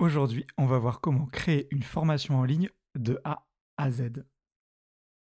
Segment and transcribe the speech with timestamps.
[0.00, 4.24] Aujourd'hui, on va voir comment créer une formation en ligne de A à Z.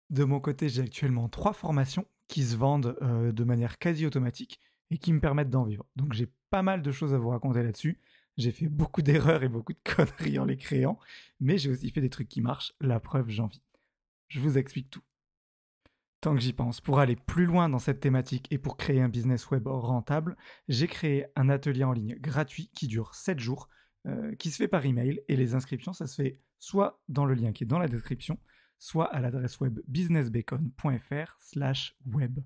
[0.08, 4.58] De mon côté, j'ai actuellement trois formations qui se vendent euh, de manière quasi automatique
[4.90, 5.84] et qui me permettent d'en vivre.
[5.96, 8.00] Donc j'ai pas mal de choses à vous raconter là-dessus.
[8.38, 10.98] J'ai fait beaucoup d'erreurs et beaucoup de conneries en les créant,
[11.40, 12.72] mais j'ai aussi fait des trucs qui marchent.
[12.80, 13.62] La preuve, j'en vis.
[14.28, 15.02] Je vous explique tout.
[16.22, 19.10] Tant que j'y pense, pour aller plus loin dans cette thématique et pour créer un
[19.10, 20.38] business web rentable,
[20.68, 23.68] j'ai créé un atelier en ligne gratuit qui dure 7 jours
[24.06, 27.34] euh, qui se fait par email et les inscriptions, ça se fait soit dans le
[27.34, 28.38] lien qui est dans la description,
[28.78, 32.40] soit à l'adresse web businessbacon.fr/web.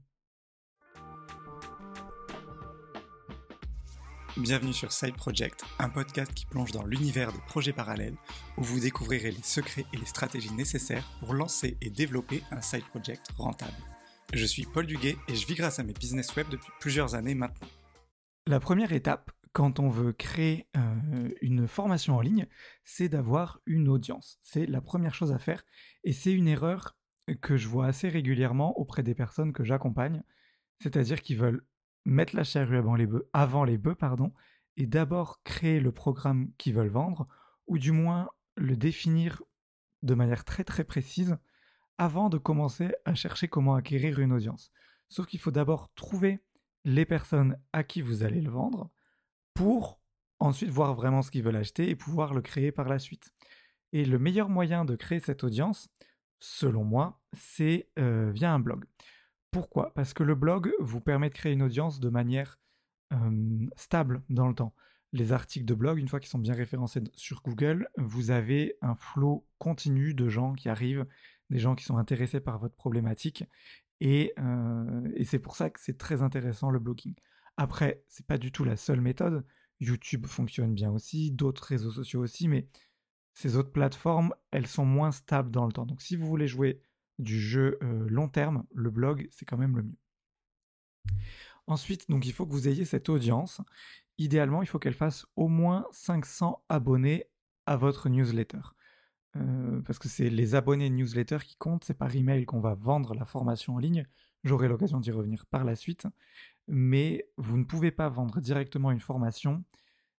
[4.36, 8.14] Bienvenue sur Side Project, un podcast qui plonge dans l'univers des projets parallèles
[8.56, 12.84] où vous découvrirez les secrets et les stratégies nécessaires pour lancer et développer un side
[12.84, 13.74] project rentable.
[14.32, 17.34] Je suis Paul Duguet et je vis grâce à mes business web depuis plusieurs années
[17.34, 17.66] maintenant.
[18.46, 22.46] La première étape, quand on veut créer euh, une formation en ligne,
[22.84, 24.38] c'est d'avoir une audience.
[24.40, 25.64] C'est la première chose à faire
[26.04, 26.96] et c'est une erreur
[27.40, 30.22] que je vois assez régulièrement auprès des personnes que j'accompagne,
[30.78, 31.66] c'est-à-dire qu'ils veulent
[32.04, 34.32] mettre la charrue avant les bœufs, avant les bœufs pardon,
[34.76, 37.26] et d'abord créer le programme qu'ils veulent vendre
[37.66, 39.42] ou du moins le définir
[40.04, 41.36] de manière très très précise
[41.98, 44.70] avant de commencer à chercher comment acquérir une audience.
[45.08, 46.44] Sauf qu'il faut d'abord trouver
[46.84, 48.92] les personnes à qui vous allez le vendre,
[49.58, 50.00] pour
[50.38, 53.32] ensuite voir vraiment ce qu'ils veulent acheter et pouvoir le créer par la suite.
[53.92, 55.88] Et le meilleur moyen de créer cette audience,
[56.38, 58.84] selon moi, c'est euh, via un blog.
[59.50, 59.92] Pourquoi?
[59.94, 62.60] Parce que le blog vous permet de créer une audience de manière
[63.74, 64.74] stable dans le temps.
[65.12, 68.94] Les articles de blog, une fois qu'ils sont bien référencés sur Google, vous avez un
[68.94, 71.06] flot continu de gens qui arrivent,
[71.50, 73.44] des gens qui sont intéressés par votre problématique,
[74.00, 77.14] et, euh, et c'est pour ça que c'est très intéressant le blogging.
[77.58, 79.44] Après, c'est pas du tout la seule méthode.
[79.80, 82.68] YouTube fonctionne bien aussi, d'autres réseaux sociaux aussi, mais
[83.34, 85.84] ces autres plateformes, elles sont moins stables dans le temps.
[85.84, 86.80] Donc si vous voulez jouer
[87.18, 89.98] du jeu euh, long terme, le blog, c'est quand même le mieux.
[91.66, 93.60] Ensuite, donc il faut que vous ayez cette audience.
[94.18, 97.24] Idéalement, il faut qu'elle fasse au moins 500 abonnés
[97.66, 98.60] à votre newsletter.
[99.34, 103.14] Euh, parce que c'est les abonnés newsletter qui comptent, c'est par email qu'on va vendre
[103.14, 104.06] la formation en ligne.
[104.44, 106.06] J'aurai l'occasion d'y revenir par la suite
[106.68, 109.64] mais vous ne pouvez pas vendre directement une formation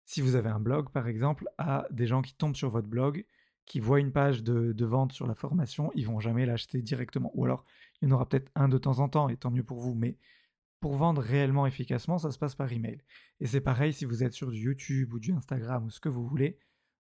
[0.10, 3.28] si vous avez un blog, par exemple, à des gens qui tombent sur votre blog,
[3.66, 7.30] qui voient une page de, vente sur la formation, ils vont jamais l'acheter directement.
[7.36, 7.64] Ou alors,
[8.02, 9.94] il y en aura peut-être un de temps en temps, et tant mieux pour vous,
[9.94, 10.18] mais
[10.80, 13.04] pour vendre réellement efficacement, ça se passe par email.
[13.40, 16.10] Et c'est pareil si vous êtes sur du YouTube ou du Instagram ou ce que
[16.10, 16.58] vous voulez,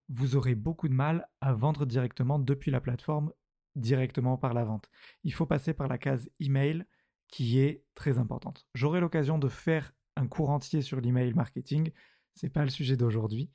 [0.09, 3.33] vous aurez beaucoup de mal à vendre directement depuis la plateforme,
[3.75, 4.87] directement par la vente.
[5.23, 6.85] Il faut passer par la case email
[7.29, 8.67] qui est très importante.
[8.73, 11.91] J'aurai l'occasion de faire un cours entier sur l'email marketing,
[12.35, 13.49] c'est pas le sujet d'aujourd'hui,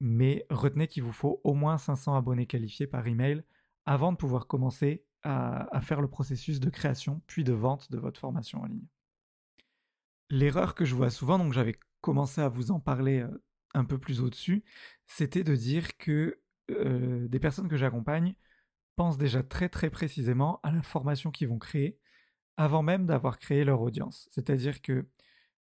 [0.00, 3.42] mais retenez qu'il vous faut au moins 500 abonnés qualifiés par email
[3.84, 8.20] avant de pouvoir commencer à, faire le processus de création puis de vente de votre
[8.20, 8.86] formation en ligne.
[10.30, 13.42] L'erreur que je vois souvent, donc j'avais commencé à vous en parler euh,
[13.74, 14.64] un peu plus au-dessus,
[15.06, 16.40] c'était de dire que
[16.70, 18.34] euh, des personnes que j'accompagne
[18.96, 21.98] pensent déjà très très précisément à la formation qu'ils vont créer
[22.58, 24.28] avant même d'avoir créé leur audience.
[24.30, 25.06] C'est-à-dire que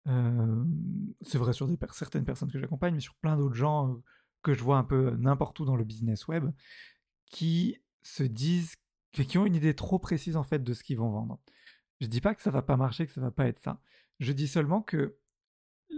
[0.05, 3.97] c'est vrai sur certaines personnes que j'accompagne, mais sur plein d'autres gens
[4.43, 6.51] que je vois un peu n'importe où dans le business web,
[7.27, 8.77] qui se disent,
[9.13, 11.41] qui ont une idée trop précise en fait de ce qu'ils vont vendre.
[12.01, 13.81] Je dis pas que ça va pas marcher, que ça va pas être ça.
[14.19, 15.17] Je dis seulement que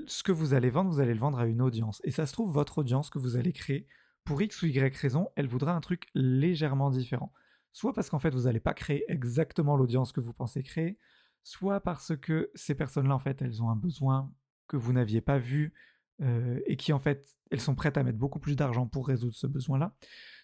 [0.06, 2.00] ce que vous allez vendre, vous allez le vendre à une audience.
[2.04, 3.88] Et ça se trouve, votre audience que vous allez créer,
[4.22, 7.32] pour X ou Y raison, elle voudra un truc légèrement différent
[7.74, 10.96] soit parce qu'en fait vous n'allez pas créer exactement l'audience que vous pensez créer,
[11.42, 14.32] soit parce que ces personnes-là en fait elles ont un besoin
[14.66, 15.74] que vous n'aviez pas vu
[16.22, 19.34] euh, et qui en fait elles sont prêtes à mettre beaucoup plus d'argent pour résoudre
[19.34, 19.94] ce besoin-là,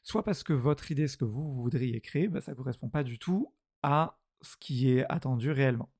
[0.02, 3.02] soit parce que votre idée, ce que vous, voudriez créer, bah, ça ne correspond pas
[3.02, 5.90] du tout à ce qui est attendu réellement.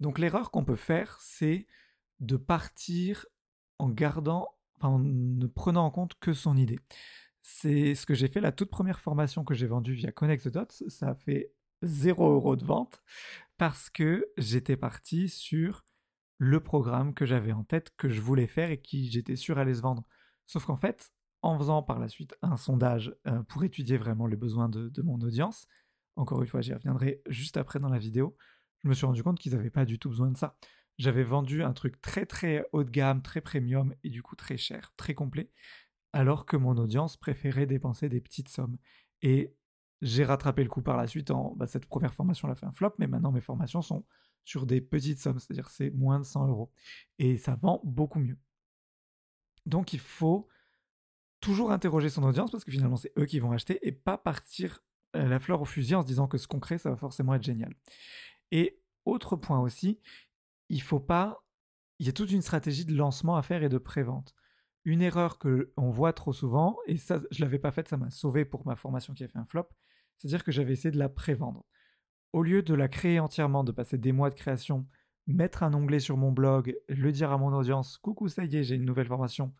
[0.00, 1.66] Donc l'erreur qu'on peut faire, c'est
[2.20, 3.26] de partir
[3.78, 6.78] en gardant, en ne prenant en compte que son idée.
[7.42, 10.66] C'est ce que j'ai fait la toute première formation que j'ai vendue via Connect Dots.
[10.88, 11.52] Ça a fait
[11.82, 13.02] 0 euros de vente
[13.56, 15.84] parce que j'étais parti sur
[16.38, 19.74] le programme que j'avais en tête, que je voulais faire et qui j'étais sûr allait
[19.74, 20.04] se vendre.
[20.46, 21.10] Sauf qu'en fait,
[21.42, 25.02] en faisant par la suite un sondage euh, pour étudier vraiment les besoins de, de
[25.02, 25.66] mon audience,
[26.16, 28.36] encore une fois, j'y reviendrai juste après dans la vidéo,
[28.82, 30.56] je me suis rendu compte qu'ils n'avaient pas du tout besoin de ça.
[30.98, 34.56] J'avais vendu un truc très très haut de gamme, très premium et du coup très
[34.56, 35.50] cher, très complet
[36.18, 38.76] alors que mon audience préférait dépenser des petites sommes.
[39.22, 39.54] Et
[40.02, 42.72] j'ai rattrapé le coup par la suite en bah, cette première formation a fait un
[42.72, 44.04] flop, mais maintenant mes formations sont
[44.44, 46.72] sur des petites sommes, c'est-à-dire c'est moins de 100 euros.
[47.20, 48.36] Et ça vend beaucoup mieux.
[49.64, 50.48] Donc il faut
[51.38, 54.82] toujours interroger son audience parce que finalement c'est eux qui vont acheter et pas partir
[55.14, 57.44] la fleur au fusil en se disant que ce qu'on crée ça va forcément être
[57.44, 57.76] génial.
[58.50, 60.00] Et autre point aussi,
[60.68, 61.44] il faut pas
[62.00, 64.34] il y a toute une stratégie de lancement à faire et de prévente.
[64.88, 68.08] Une erreur que on voit trop souvent et ça je l'avais pas faite, ça m'a
[68.08, 69.68] sauvé pour ma formation qui a fait un flop,
[70.16, 71.66] c'est-à-dire que j'avais essayé de la prévendre.
[72.32, 74.86] Au lieu de la créer entièrement, de passer des mois de création,
[75.26, 78.64] mettre un onglet sur mon blog, le dire à mon audience, coucou, ça y est,
[78.64, 79.54] j'ai une nouvelle formation,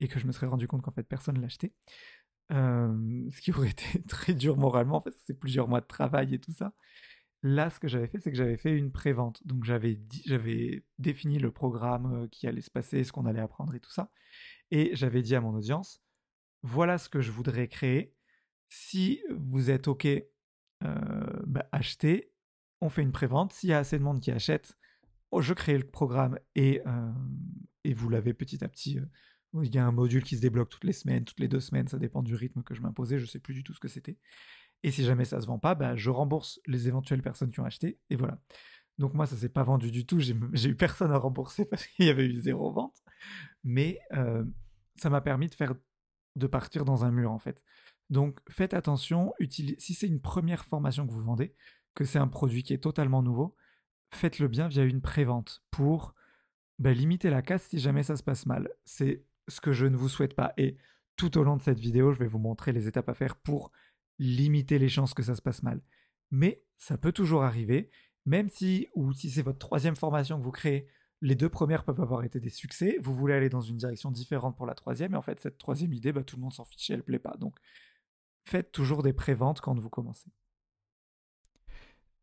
[0.00, 1.74] et que je me serais rendu compte qu'en fait personne ne l'achetait.
[2.50, 6.34] Euh, ce qui aurait été très dur moralement parce que c'est plusieurs mois de travail
[6.34, 6.72] et tout ça.
[7.42, 9.46] Là, ce que j'avais fait, c'est que j'avais fait une prévente.
[9.46, 13.74] Donc j'avais j'avais défini le programme euh, qui allait se passer, ce qu'on allait apprendre
[13.74, 14.10] et tout ça.
[14.70, 16.02] Et j'avais dit à mon audience,
[16.62, 18.14] voilà ce que je voudrais créer.
[18.68, 20.24] Si vous êtes OK, euh,
[21.46, 22.32] bah, achetez.
[22.80, 23.52] On fait une prévente.
[23.52, 24.78] S'il y a assez de monde qui achète,
[25.30, 26.82] oh, je crée le programme et,
[27.84, 28.98] et vous l'avez petit à petit
[29.62, 31.88] il y a un module qui se débloque toutes les semaines, toutes les deux semaines,
[31.88, 34.16] ça dépend du rythme que je m'imposais, je sais plus du tout ce que c'était.
[34.82, 37.64] Et si jamais ça se vend pas, bah, je rembourse les éventuelles personnes qui ont
[37.64, 38.40] acheté, et voilà.
[38.98, 42.06] Donc moi, ça s'est pas vendu du tout, j'ai eu personne à rembourser parce qu'il
[42.06, 43.02] y avait eu zéro vente,
[43.64, 44.44] mais euh,
[44.96, 45.74] ça m'a permis de faire
[46.36, 47.62] de partir dans un mur en fait.
[48.08, 51.54] Donc faites attention, si c'est une première formation que vous vendez,
[51.94, 53.56] que c'est un produit qui est totalement nouveau,
[54.12, 56.14] faites-le bien via une prévente pour
[56.78, 58.68] bah, limiter la casse si jamais ça se passe mal.
[58.84, 60.52] C'est ce que je ne vous souhaite pas.
[60.56, 60.76] Et
[61.16, 63.70] tout au long de cette vidéo, je vais vous montrer les étapes à faire pour
[64.18, 65.82] limiter les chances que ça se passe mal.
[66.30, 67.90] Mais ça peut toujours arriver,
[68.24, 70.88] même si, ou si c'est votre troisième formation que vous créez,
[71.20, 74.56] les deux premières peuvent avoir été des succès, vous voulez aller dans une direction différente
[74.56, 76.90] pour la troisième, et en fait, cette troisième idée, bah, tout le monde s'en fiche,
[76.90, 77.36] elle plaît pas.
[77.38, 77.56] Donc,
[78.44, 80.30] faites toujours des préventes quand vous commencez.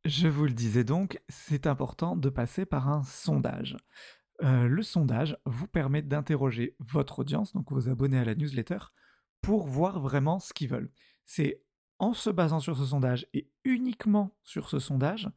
[0.06, 3.78] Je vous le disais donc, c'est important de passer par un sondage.
[4.44, 8.80] Euh, le sondage vous permet d'interroger votre audience, donc vos abonnés à la newsletter,
[9.42, 10.92] pour voir vraiment ce qu'ils veulent.
[11.26, 11.62] C'est
[12.00, 15.30] en se basant sur ce sondage et uniquement sur ce sondage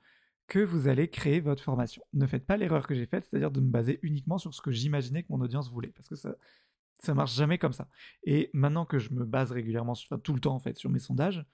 [0.51, 2.03] que vous allez créer votre formation.
[2.13, 4.73] Ne faites pas l'erreur que j'ai faite, c'est-à-dire de me baser uniquement sur ce que
[4.73, 6.35] j'imaginais que mon audience voulait, parce que ça,
[6.99, 7.89] ça marche jamais comme ça.
[8.25, 11.47] Et maintenant que je me base régulièrement, tout le temps en fait, sur mes sondages,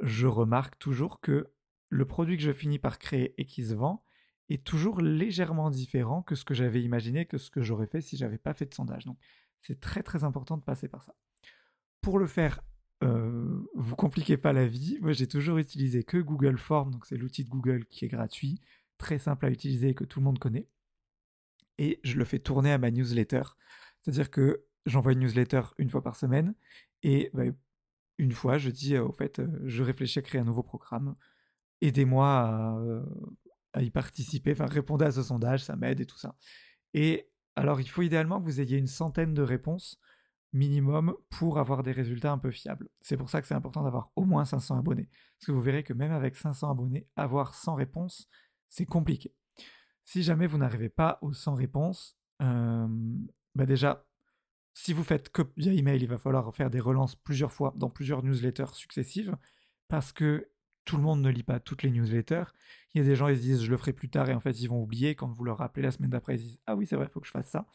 [0.00, 1.52] je remarque toujours que
[1.88, 4.04] le produit que je finis par créer et qui se vend,
[4.48, 8.16] est toujours légèrement différent que ce que j'avais imaginé, que ce que j'aurais fait si
[8.16, 9.04] j'avais pas fait de sondage.
[9.04, 9.18] Donc
[9.60, 11.14] c'est très très important de passer par ça.
[12.00, 12.60] Pour le faire,
[13.02, 14.98] euh, vous compliquez pas la vie.
[15.00, 18.60] Moi j'ai toujours utilisé que Google Form, donc c'est l'outil de Google qui est gratuit,
[18.98, 20.68] très simple à utiliser et que tout le monde connaît.
[21.78, 23.42] Et je le fais tourner à ma newsletter.
[24.02, 26.54] C'est-à-dire que j'envoie une newsletter une fois par semaine
[27.02, 27.44] et bah,
[28.18, 31.16] une fois je dis euh, au fait euh, je réfléchis à créer un nouveau programme
[31.80, 32.78] aidez-moi à,
[33.72, 36.36] à y participer, enfin répondez à ce sondage, ça m'aide et tout ça.
[36.94, 39.98] Et alors il faut idéalement que vous ayez une centaine de réponses
[40.52, 42.88] minimum pour avoir des résultats un peu fiables.
[43.00, 45.08] C'est pour ça que c'est important d'avoir au moins 500 abonnés.
[45.38, 48.28] Parce que vous verrez que même avec 500 abonnés, avoir 100 réponses,
[48.68, 49.34] c'est compliqué.
[50.04, 52.88] Si jamais vous n'arrivez pas aux 100 réponses, euh,
[53.54, 54.04] bah déjà,
[54.74, 57.90] si vous faites que via email, il va falloir faire des relances plusieurs fois dans
[57.90, 59.36] plusieurs newsletters successives
[59.88, 60.48] parce que
[60.84, 62.44] tout le monde ne lit pas toutes les newsletters.
[62.94, 64.40] Il y a des gens, ils se disent je le ferai plus tard et en
[64.40, 65.14] fait ils vont oublier.
[65.14, 67.20] Quand vous leur rappelez la semaine d'après, ils disent ah oui, c'est vrai, il faut
[67.20, 67.66] que je fasse ça.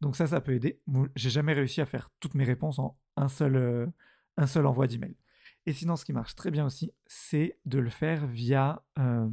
[0.00, 0.80] Donc ça, ça peut aider.
[1.14, 3.86] J'ai jamais réussi à faire toutes mes réponses en un seul, euh,
[4.36, 5.16] un seul envoi d'email.
[5.66, 9.28] Et sinon, ce qui marche très bien aussi, c'est de le faire via euh,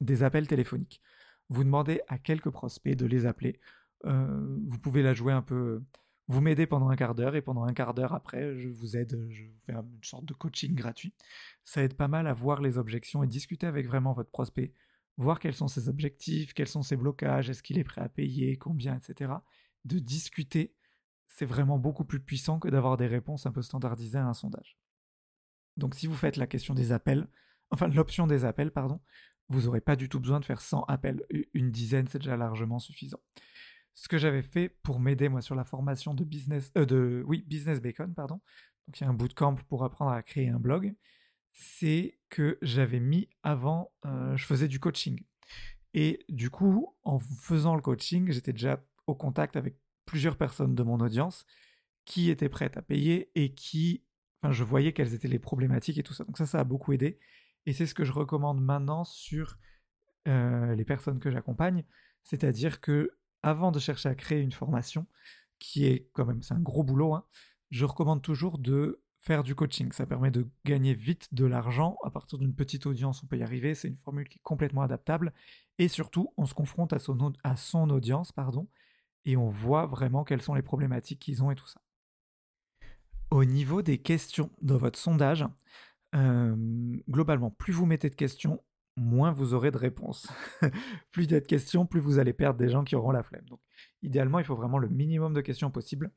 [0.00, 1.00] des appels téléphoniques.
[1.48, 3.58] Vous demandez à quelques prospects de les appeler.
[4.04, 5.82] Euh, vous pouvez la jouer un peu
[6.28, 9.26] vous m'aidez pendant un quart d'heure et pendant un quart d'heure après, je vous aide,
[9.30, 11.14] je vous fais une sorte de coaching gratuit.
[11.64, 14.74] Ça aide pas mal à voir les objections et discuter avec vraiment votre prospect,
[15.16, 18.58] voir quels sont ses objectifs, quels sont ses blocages, est-ce qu'il est prêt à payer,
[18.58, 19.32] combien, etc.
[19.86, 20.74] De discuter,
[21.28, 24.78] c'est vraiment beaucoup plus puissant que d'avoir des réponses un peu standardisées à un sondage.
[25.78, 27.26] Donc si vous faites la question des appels,
[27.70, 29.00] enfin l'option des appels, pardon,
[29.48, 31.24] vous n'aurez pas du tout besoin de faire 100 appels.
[31.54, 33.20] Une dizaine, c'est déjà largement suffisant
[33.98, 37.44] ce que j'avais fait pour m'aider moi sur la formation de business euh, de oui
[37.48, 38.40] business bacon pardon.
[38.86, 40.94] Donc il y a un bootcamp pour apprendre à créer un blog.
[41.52, 45.20] C'est que j'avais mis avant euh, je faisais du coaching.
[45.94, 50.82] Et du coup en faisant le coaching j'étais déjà au contact avec plusieurs personnes de
[50.84, 51.44] mon audience
[52.04, 54.04] qui étaient prêtes à payer et qui
[54.40, 56.22] enfin je voyais quelles étaient les problématiques et tout ça.
[56.22, 57.18] Donc ça ça a beaucoup aidé.
[57.66, 59.58] Et c'est ce que je recommande maintenant sur
[60.28, 61.84] euh, les personnes que j'accompagne.
[62.22, 65.06] C'est-à-dire que avant de chercher à créer une formation,
[65.58, 67.24] qui est quand même, c'est un gros boulot, hein,
[67.70, 69.92] je recommande toujours de faire du coaching.
[69.92, 71.98] Ça permet de gagner vite de l'argent.
[72.04, 73.74] À partir d'une petite audience, on peut y arriver.
[73.74, 75.34] C'est une formule qui est complètement adaptable.
[75.78, 78.68] Et surtout, on se confronte à son, à son audience, pardon,
[79.24, 81.80] et on voit vraiment quelles sont les problématiques qu'ils ont et tout ça.
[83.30, 85.44] Au niveau des questions dans votre sondage,
[86.14, 88.62] globalement, plus vous mettez de questions,
[88.98, 90.28] moins vous aurez de réponses.
[91.10, 93.22] plus il y a de questions, plus vous allez perdre des gens qui auront la
[93.22, 93.44] flemme.
[93.46, 93.60] Donc,
[94.02, 96.10] idéalement, il faut vraiment le minimum de questions possible.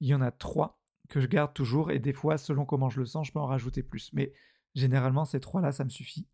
[0.00, 3.00] Il y en a trois que je garde toujours, et des fois, selon comment je
[3.00, 4.10] le sens, je peux en rajouter plus.
[4.12, 4.32] Mais
[4.74, 6.26] généralement, ces trois-là, ça me suffit.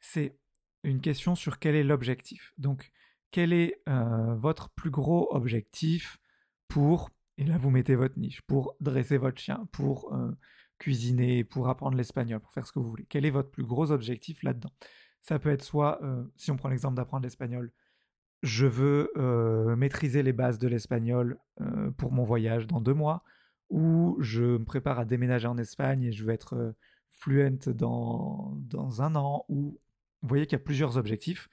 [0.00, 0.38] C'est
[0.84, 2.52] une question sur quel est l'objectif.
[2.58, 2.92] Donc,
[3.30, 6.18] quel est euh, votre plus gros objectif
[6.68, 10.30] pour, et là vous mettez votre niche, pour dresser votre chien, pour euh,
[10.78, 13.06] cuisiner, pour apprendre l'espagnol, pour faire ce que vous voulez.
[13.08, 14.72] Quel est votre plus gros objectif là-dedans?
[15.22, 16.00] Ça peut être soit,
[16.36, 17.72] si on prend l'exemple d'apprendre l'espagnol,
[18.42, 19.10] je veux
[19.76, 21.38] maîtriser les bases de l'espagnol
[21.96, 23.22] pour mon voyage dans deux mois,
[23.68, 26.74] ou je me prépare à déménager en Espagne et je veux être
[27.10, 29.78] fluent dans, dans un an, ou
[30.22, 31.48] vous voyez qu'il y a plusieurs objectifs.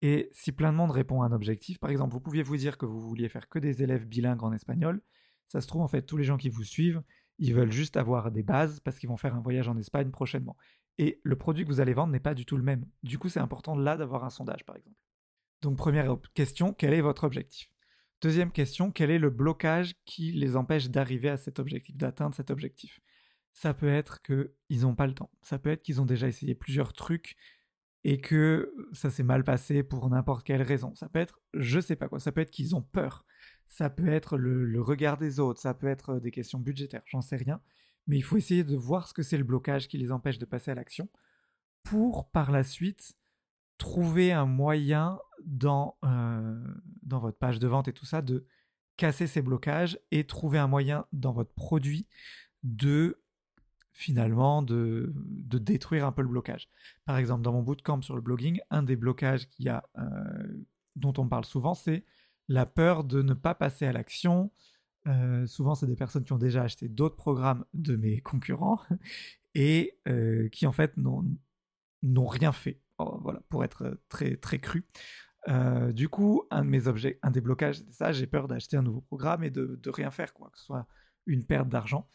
[0.00, 2.78] Et si plein de monde répond à un objectif, par exemple, vous pouviez vous dire
[2.78, 5.02] que vous vouliez faire que des élèves bilingues en espagnol,
[5.48, 7.02] ça se trouve en fait tous les gens qui vous suivent,
[7.38, 10.56] ils veulent juste avoir des bases parce qu'ils vont faire un voyage en Espagne prochainement.
[10.98, 12.84] Et le produit que vous allez vendre n'est pas du tout le même.
[13.02, 14.96] Du coup, c'est important là d'avoir un sondage, par exemple.
[15.62, 17.70] Donc première question, quel est votre objectif?
[18.20, 22.50] Deuxième question, quel est le blocage qui les empêche d'arriver à cet objectif, d'atteindre cet
[22.50, 23.00] objectif?
[23.52, 25.30] Ça peut être qu'ils n'ont pas le temps.
[25.40, 27.36] Ça peut être qu'ils ont déjà essayé plusieurs trucs
[28.04, 30.94] et que ça s'est mal passé pour n'importe quelle raison.
[30.94, 33.24] Ça peut être, je sais pas quoi, ça peut être qu'ils ont peur,
[33.66, 37.36] ça peut être le, regard des autres, ça peut être des questions budgétaires, j'en sais
[37.36, 37.60] rien.
[38.08, 40.44] Mais il faut essayer de voir ce que c'est le blocage qui les empêche de
[40.44, 41.08] passer à l'action
[41.84, 43.14] pour par la suite
[43.78, 46.60] trouver un moyen dans, euh,
[47.02, 48.44] dans votre page de vente et tout ça de
[48.96, 52.06] casser ces blocages et trouver un moyen dans votre produit
[52.64, 53.22] de
[53.92, 56.68] finalement de, détruire un peu le blocage.
[57.04, 61.14] Par exemple, dans mon bootcamp sur le blogging, un des blocages qui a, euh, dont
[61.18, 62.04] on parle souvent, c'est
[62.46, 64.52] la peur de ne pas passer à l'action.
[65.08, 68.80] Euh, souvent, c'est des personnes qui ont déjà acheté d'autres programmes de mes concurrents
[69.54, 72.80] et euh, qui en fait n'ont rien fait.
[72.98, 74.84] Oh, voilà, pour être très très cru.
[75.92, 78.82] du coup, un de mes objets, un des blocages, c'est ça, j'ai peur d'acheter un
[78.82, 80.86] nouveau programme et de, de, rien faire, quoi, que ce soit
[81.26, 82.08] une perte d'argent.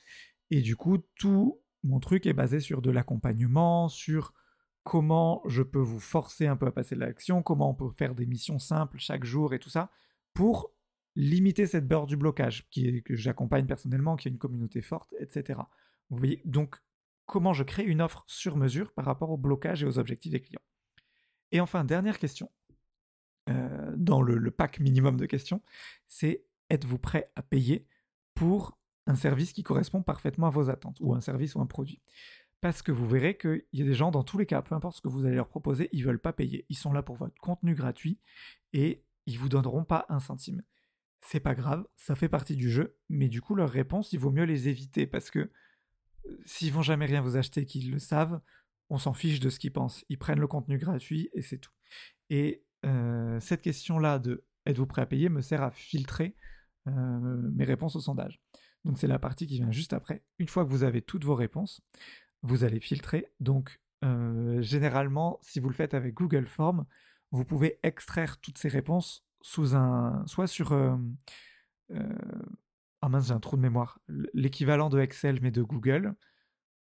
[0.51, 4.33] Et du coup, tout mon truc est basé sur de l'accompagnement, sur
[4.83, 8.15] comment je peux vous forcer un peu à passer de l'action, comment on peut faire
[8.15, 9.91] des missions simples chaque jour et tout ça,
[10.33, 10.71] pour
[11.15, 15.13] limiter cette peur du blocage, qui est, que j'accompagne personnellement, qui a une communauté forte,
[15.19, 15.59] etc.
[16.09, 16.77] Vous voyez, donc
[17.25, 20.41] comment je crée une offre sur mesure par rapport au blocage et aux objectifs des
[20.41, 20.61] clients.
[21.51, 22.49] Et enfin, dernière question,
[23.49, 25.61] euh, dans le pack minimum de questions,
[26.07, 27.85] c'est êtes-vous prêt à payer
[28.33, 32.01] pour un service qui correspond parfaitement à vos attentes, ou un service ou un produit?
[32.61, 34.95] Parce que vous verrez qu'il y a des gens, dans tous les cas, peu importe
[34.95, 36.65] ce que vous allez leur proposer, ils ne veulent pas payer.
[36.69, 38.19] Ils sont là pour votre contenu gratuit
[38.71, 40.63] et ils vous donneront pas un centime.
[41.25, 44.31] C'est pas grave, ça fait partie du jeu, mais du coup, leurs réponses, il vaut
[44.31, 45.39] mieux les éviter parce que
[46.25, 48.41] euh, s'ils vont jamais rien vous acheter, qu'ils le savent,
[48.89, 50.03] on s'en fiche de ce qu'ils pensent.
[50.09, 51.71] Ils prennent le contenu gratuit et c'est tout.
[52.29, 55.29] Et euh, cette question-là de êtes-vous prêt à payer?
[55.29, 56.35] me sert à filtrer
[56.87, 58.41] euh, mes réponses au sondage.
[58.83, 60.23] Donc c'est la partie qui vient juste après.
[60.39, 61.81] Une fois que vous avez toutes vos réponses,
[62.41, 63.31] vous allez filtrer.
[63.39, 63.79] Donc
[64.59, 66.85] généralement, si vous le faites avec Google Form,
[67.31, 70.95] vous pouvez extraire toutes ces réponses soit sur euh,
[71.91, 72.17] euh,
[73.01, 73.99] ah mince, j'ai un trou de mémoire.
[74.33, 76.15] L'équivalent de Excel, mais de Google.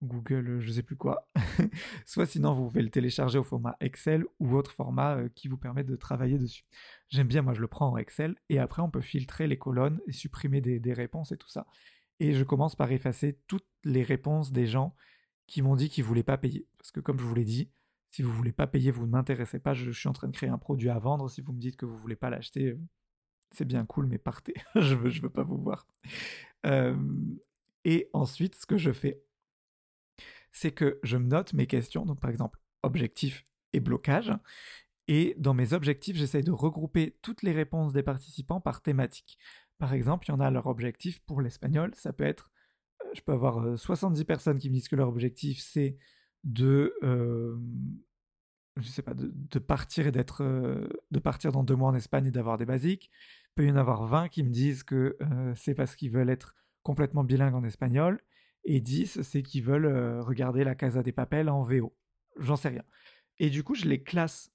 [0.02, 1.28] Google, je ne sais plus quoi.
[2.06, 5.84] Soit sinon, vous pouvez le télécharger au format Excel ou autre format qui vous permet
[5.84, 6.64] de travailler dessus.
[7.08, 10.00] J'aime bien, moi je le prends en Excel et après on peut filtrer les colonnes
[10.08, 11.66] et supprimer des réponses et tout ça
[12.22, 14.94] et je commence par effacer toutes les réponses des gens
[15.48, 16.68] qui m'ont dit qu'ils voulaient pas payer.
[16.78, 17.68] Parce que comme je vous l'ai dit,
[18.12, 20.50] si vous voulez pas payer, vous ne m'intéressez pas, je, suis en train de créer
[20.50, 22.78] un produit à vendre, si vous me dites que vous voulez pas l'acheter, euh,
[23.50, 25.86] c'est bien cool, mais partez, je veux, je veux pas vous voir.
[27.84, 29.22] Et ensuite, ce que je fais,
[30.52, 34.32] c'est que je me note mes questions, donc par exemple, objectif et blocage,
[35.08, 39.38] et dans mes objectifs, j'essaye de regrouper toutes les réponses des participants par thématique.
[39.78, 42.50] Par exemple, il y en a leur objectif pour l'espagnol, ça peut être,
[43.02, 45.96] euh, je peux avoir 70 euh, personnes qui me disent que leur objectif c'est
[46.44, 46.94] de,
[48.76, 50.42] je sais pas, de, partir et d'être,
[51.10, 53.10] de partir dans deux mois en Espagne et d'avoir des basiques.
[53.50, 55.16] Il peut y en avoir 20 qui me disent que
[55.56, 58.20] c'est parce qu'ils veulent être complètement bilingues en espagnol,
[58.64, 61.94] et 10 c'est qu'ils veulent regarder la Casa des Papels en VO.
[62.38, 62.84] J'en sais rien.
[63.38, 64.50] Et du coup, je les classe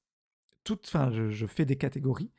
[0.63, 2.31] toutes, enfin, je fais des catégories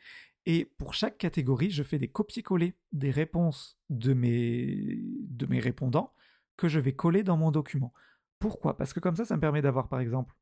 [0.50, 6.14] et pour chaque catégorie, je fais des copier-coller des réponses de mes, de mes répondants
[6.56, 7.92] que je vais coller dans mon document.
[8.38, 8.76] Pourquoi?
[8.76, 10.34] Parce que comme ça, ça me permet d'avoir par exemple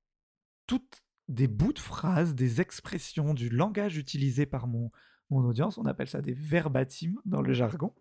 [0.67, 4.91] toutes des bouts de phrases, des expressions, du langage utilisé par mon,
[5.31, 5.79] mon audience.
[5.79, 7.95] On appelle ça des verbatims dans le jargon.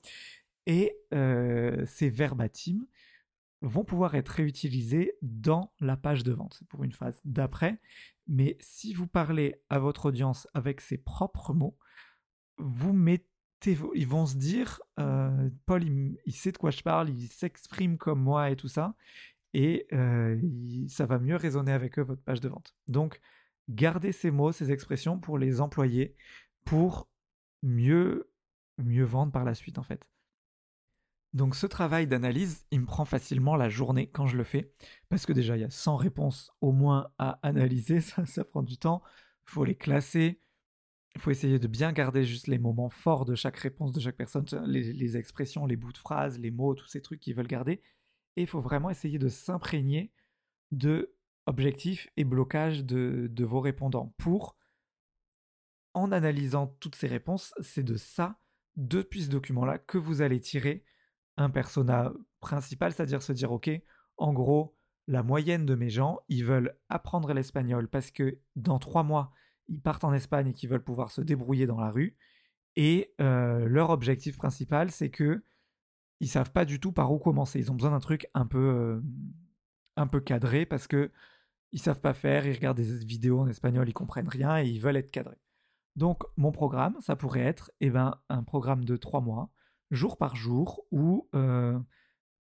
[0.67, 2.85] Et euh, ces verbatims,
[3.61, 6.61] vont pouvoir être réutilisés dans la page de vente.
[6.69, 7.79] Pour une phase d'après.
[8.27, 11.77] Mais si vous parlez à votre audience avec ses propres mots,
[12.57, 13.27] vous mettez,
[13.95, 18.21] ils vont se dire, euh, Paul, il, sait de quoi je parle, il s'exprime comme
[18.21, 18.95] moi et tout ça,
[19.55, 19.87] et
[20.87, 22.75] ça va mieux résonner avec eux votre page de vente.
[22.87, 23.19] Donc,
[23.69, 26.15] gardez ces mots, ces expressions pour les employer,
[26.65, 27.09] pour
[27.63, 28.29] mieux
[28.77, 30.09] mieux vendre par la suite en fait.
[31.33, 34.73] Donc ce travail d'analyse, il me prend facilement la journée quand je le fais,
[35.09, 38.63] parce que déjà il y a 100 réponses au moins à analyser, ça, ça prend
[38.63, 39.01] du temps,
[39.45, 40.41] faut les classer,
[41.15, 44.17] il faut essayer de bien garder juste les moments forts de chaque réponse de chaque
[44.17, 47.81] personne, les, expressions, les bouts de phrases, les mots, tous ces trucs qu'ils veulent garder,
[48.35, 50.11] et il faut vraiment essayer de s'imprégner
[50.71, 51.15] de
[51.45, 54.57] objectifs et blocages de, vos répondants pour,
[55.93, 58.39] en analysant toutes ces réponses, c'est de ça
[58.75, 60.83] depuis ce document-là que vous allez tirer
[61.37, 63.69] un persona principal, c'est-à-dire se dire, ok,
[64.17, 64.75] en gros,
[65.07, 69.31] la moyenne de mes gens, ils veulent apprendre l'espagnol parce que dans trois mois,
[69.67, 72.17] ils partent en Espagne et qu'ils veulent pouvoir se débrouiller dans la rue.
[72.75, 75.43] Et euh, leur objectif principal, c'est que
[76.19, 77.59] ils savent pas du tout par où commencer.
[77.59, 79.01] Ils ont besoin d'un truc un peu, euh,
[79.97, 81.11] un peu cadré parce que
[81.71, 82.45] ils savent pas faire.
[82.45, 85.39] Ils regardent des vidéos en espagnol, ils comprennent rien et ils veulent être cadrés.
[85.95, 89.49] Donc mon programme, ça pourrait être eh ben, un programme de trois mois,
[89.91, 91.79] jour par jour, où euh,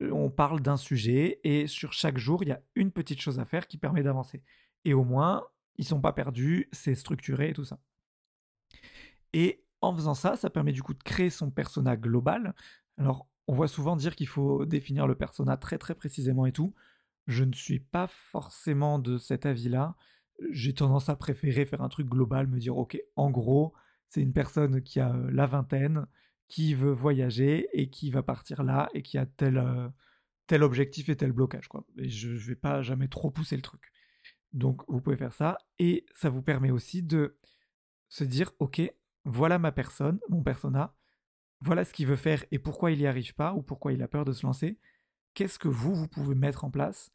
[0.01, 3.45] on parle d'un sujet et sur chaque jour, il y a une petite chose à
[3.45, 4.43] faire qui permet d'avancer.
[4.85, 5.45] Et au moins,
[5.77, 7.79] ils sont pas perdus, c'est structuré et tout ça.
[9.33, 12.53] Et en faisant ça, ça permet du coup de créer son persona global.
[12.97, 16.73] Alors, on voit souvent dire qu'il faut définir le persona très très précisément et tout.
[17.27, 19.95] Je ne suis pas forcément de cet avis-là
[20.51, 23.73] j'ai tendance à préférer faire un truc global, me dire, ok, en gros,
[24.09, 26.05] c'est une personne qui a euh, la vingtaine,
[26.47, 29.89] qui veut voyager et qui va partir là et qui a tel, euh,
[30.47, 31.69] tel objectif et tel blocage.
[31.97, 33.91] Et je ne vais pas jamais trop pousser le truc.
[34.51, 37.37] Donc vous pouvez faire ça et ça vous permet aussi de
[38.09, 38.81] se dire, ok,
[39.25, 40.95] voilà ma personne, mon persona,
[41.63, 44.07] voilà ce qu'il veut faire et pourquoi il n'y arrive pas ou pourquoi il a
[44.07, 44.79] peur de se lancer.
[45.33, 47.11] Qu'est-ce que vous, vous pouvez mettre en place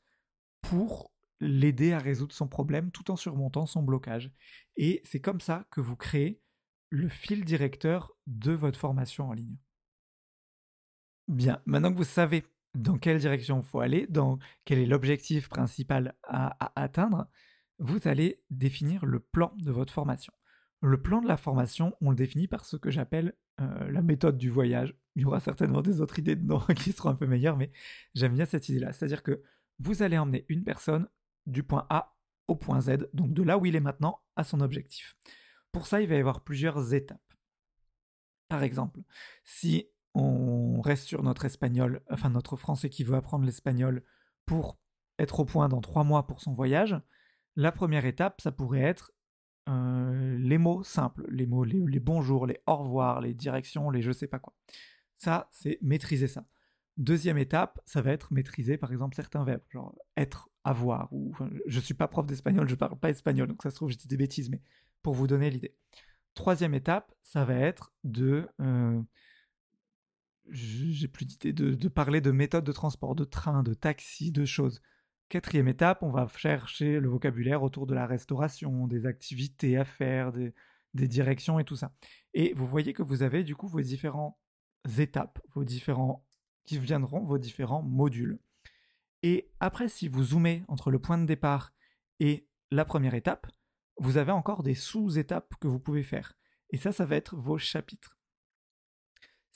[0.63, 4.33] pour l'aider à résoudre son problème tout en surmontant son blocage?
[4.77, 6.41] Et c'est comme ça que vous créez
[6.91, 9.59] le fil directeur de votre formation en ligne.
[11.29, 15.51] Bien, maintenant que vous savez dans quelle direction il faut aller, dans quel est l'objectif
[15.51, 17.29] principal à, atteindre,
[17.79, 20.33] vous allez définir le plan de votre formation.
[20.81, 24.38] Le plan de la formation, on le définit par ce que j'appelle euh, la méthode
[24.38, 24.94] du voyage.
[25.16, 27.71] Il y aura certainement des autres idées dedans qui seront un peu meilleures, mais
[28.14, 28.92] j'aime bien cette idée-là.
[28.92, 29.42] C'est-à-dire que
[29.79, 31.09] vous allez emmener une personne
[31.47, 32.16] du point A
[32.47, 35.16] au point Z, donc de là où il est maintenant à son objectif.
[35.73, 37.21] Pour ça, il va y avoir plusieurs étapes.
[38.49, 39.01] Par exemple,
[39.44, 44.03] si on reste sur notre espagnol, enfin notre français qui veut apprendre l'espagnol
[44.47, 44.79] pour
[45.18, 46.99] être au point dans trois mois pour son voyage,
[47.57, 49.12] la première étape, ça pourrait être
[49.69, 54.13] euh, les mots simples, les mots, les, bonjours, les au revoir, les directions, les je
[54.13, 54.55] sais pas quoi.
[55.19, 56.47] Ça, c'est maîtriser ça.
[56.97, 61.35] Deuxième étape, ça va être maîtriser par exemple certains verbes, genre être, avoir, ou
[61.67, 64.09] je suis pas prof d'espagnol, je parle pas espagnol, donc ça se trouve je dis
[64.09, 64.61] des bêtises, mais
[65.03, 65.77] pour vous donner l'idée.
[66.35, 69.01] Troisième étape, ça va être de, euh,
[70.51, 74.81] j'ai plus d'idée, de, parler de méthodes de transport, de train, de taxi, de choses.
[75.29, 80.33] Quatrième étape, on va chercher le vocabulaire autour de la restauration, des activités à faire,
[80.33, 80.55] des,
[80.95, 81.93] directions et tout ça.
[82.33, 84.38] Et vous voyez que vous avez du coup vos différentes
[84.99, 86.27] étapes, vos différents
[86.64, 88.38] qui viendront vos différents modules.
[89.23, 91.75] Et après, si vous zoomez entre le point de départ
[92.21, 93.47] et la première étape,
[93.99, 96.38] vous avez encore des sous-étapes que vous pouvez faire.
[96.71, 98.18] Et ça, ça va être vos chapitres.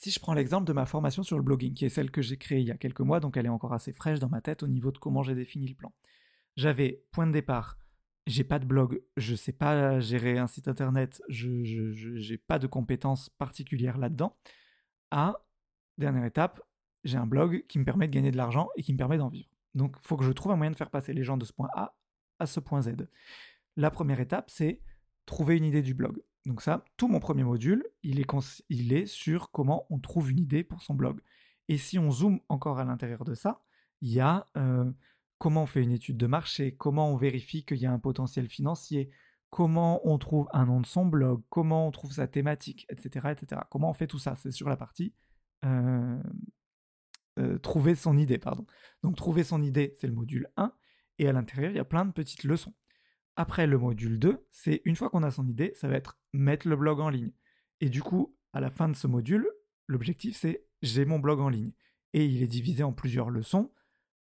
[0.02, 2.36] Si je prends l'exemple de ma formation sur le blogging, qui est celle que j'ai
[2.36, 4.64] créée il y a quelques mois, donc elle est encore assez fraîche dans ma tête
[4.64, 5.92] au niveau de comment j'ai défini le plan.
[6.56, 7.78] J'avais point de départ,
[8.26, 12.66] j'ai pas de blog, je sais pas gérer un site internet, je n'ai pas de
[12.66, 14.36] compétences particulières là-dedans.
[15.12, 15.46] À
[15.98, 16.60] dernière étape,
[17.04, 19.28] j'ai un blog qui me permet de gagner de l'argent et qui me permet d'en
[19.28, 19.50] vivre.
[19.76, 21.52] Donc il faut que je trouve un moyen de faire passer les gens de ce
[21.52, 21.94] point A
[22.40, 23.06] à ce point Z.
[23.76, 24.80] La première étape, c'est
[25.26, 26.20] trouver une idée du blog.
[26.46, 30.82] Donc ça, tout mon premier module, il est, sur comment on trouve une idée pour
[30.82, 31.20] son blog.
[31.68, 33.62] Et si on zoome encore à l'intérieur de ça,
[34.00, 34.90] il y a euh,
[35.38, 38.48] comment on fait une étude de marché, comment on vérifie qu'il y a un potentiel
[38.48, 39.10] financier,
[39.50, 43.28] comment on trouve un nom de son blog, comment on trouve sa thématique, etc.
[43.30, 43.62] etc.
[43.70, 44.34] Comment on fait tout ça?
[44.34, 45.14] C'est sur la partie
[45.64, 46.20] euh,
[47.38, 48.66] euh, trouver son idée, pardon.
[49.02, 50.72] Donc trouver son idée, c'est le module 1,
[51.18, 52.74] et à l'intérieur, il y a plein de petites leçons.
[53.36, 56.68] Après le module 2, c'est une fois qu'on a son idée, ça va être mettre
[56.68, 57.32] le blog en ligne.
[57.80, 59.48] Et du coup, à la fin de ce module,
[59.86, 61.72] l'objectif c'est j'ai mon blog en ligne.
[62.12, 63.72] Et il est divisé en plusieurs leçons.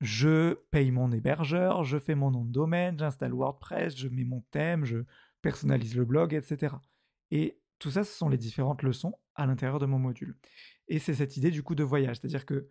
[0.02, 4.42] je paye mon hébergeur, je fais mon nom de domaine, j'installe WordPress, je mets mon
[4.52, 4.98] thème, je
[5.42, 6.76] personnalise le blog, etc.
[7.32, 10.38] Et tout ça, ce sont les différentes leçons à l'intérieur de mon module.
[10.88, 12.70] Et c'est cette idée du coup de voyage, c'est-à-dire que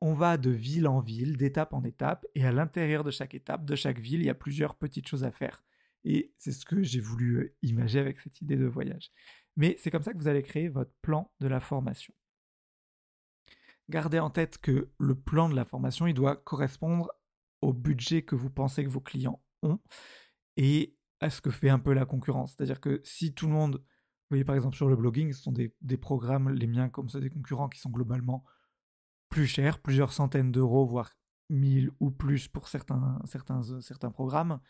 [0.00, 3.64] on va de ville en ville, d'étape en étape, et à l'intérieur de chaque étape,
[3.64, 5.64] de chaque ville, il y a plusieurs petites choses à faire.
[6.04, 9.10] Et c'est ce que j'ai voulu euh, imaginer avec cette idée de voyage.
[9.56, 12.14] Mais c'est comme ça que vous allez créer votre plan de la formation.
[13.88, 17.10] Gardez en tête que le plan de la formation, il doit correspondre
[17.62, 19.80] au budget que vous pensez que vos clients ont
[20.56, 22.54] et à ce que fait un peu la concurrence.
[22.54, 25.52] C'est-à-dire que si tout le monde, vous voyez par exemple sur le blogging, ce sont
[25.52, 28.44] des, des programmes, les miens comme ça, des concurrents qui sont globalement
[29.28, 31.10] plus cher, plusieurs centaines d'euros, voire
[31.50, 34.60] 1000 ou plus pour certains, certains, euh, certains programmes.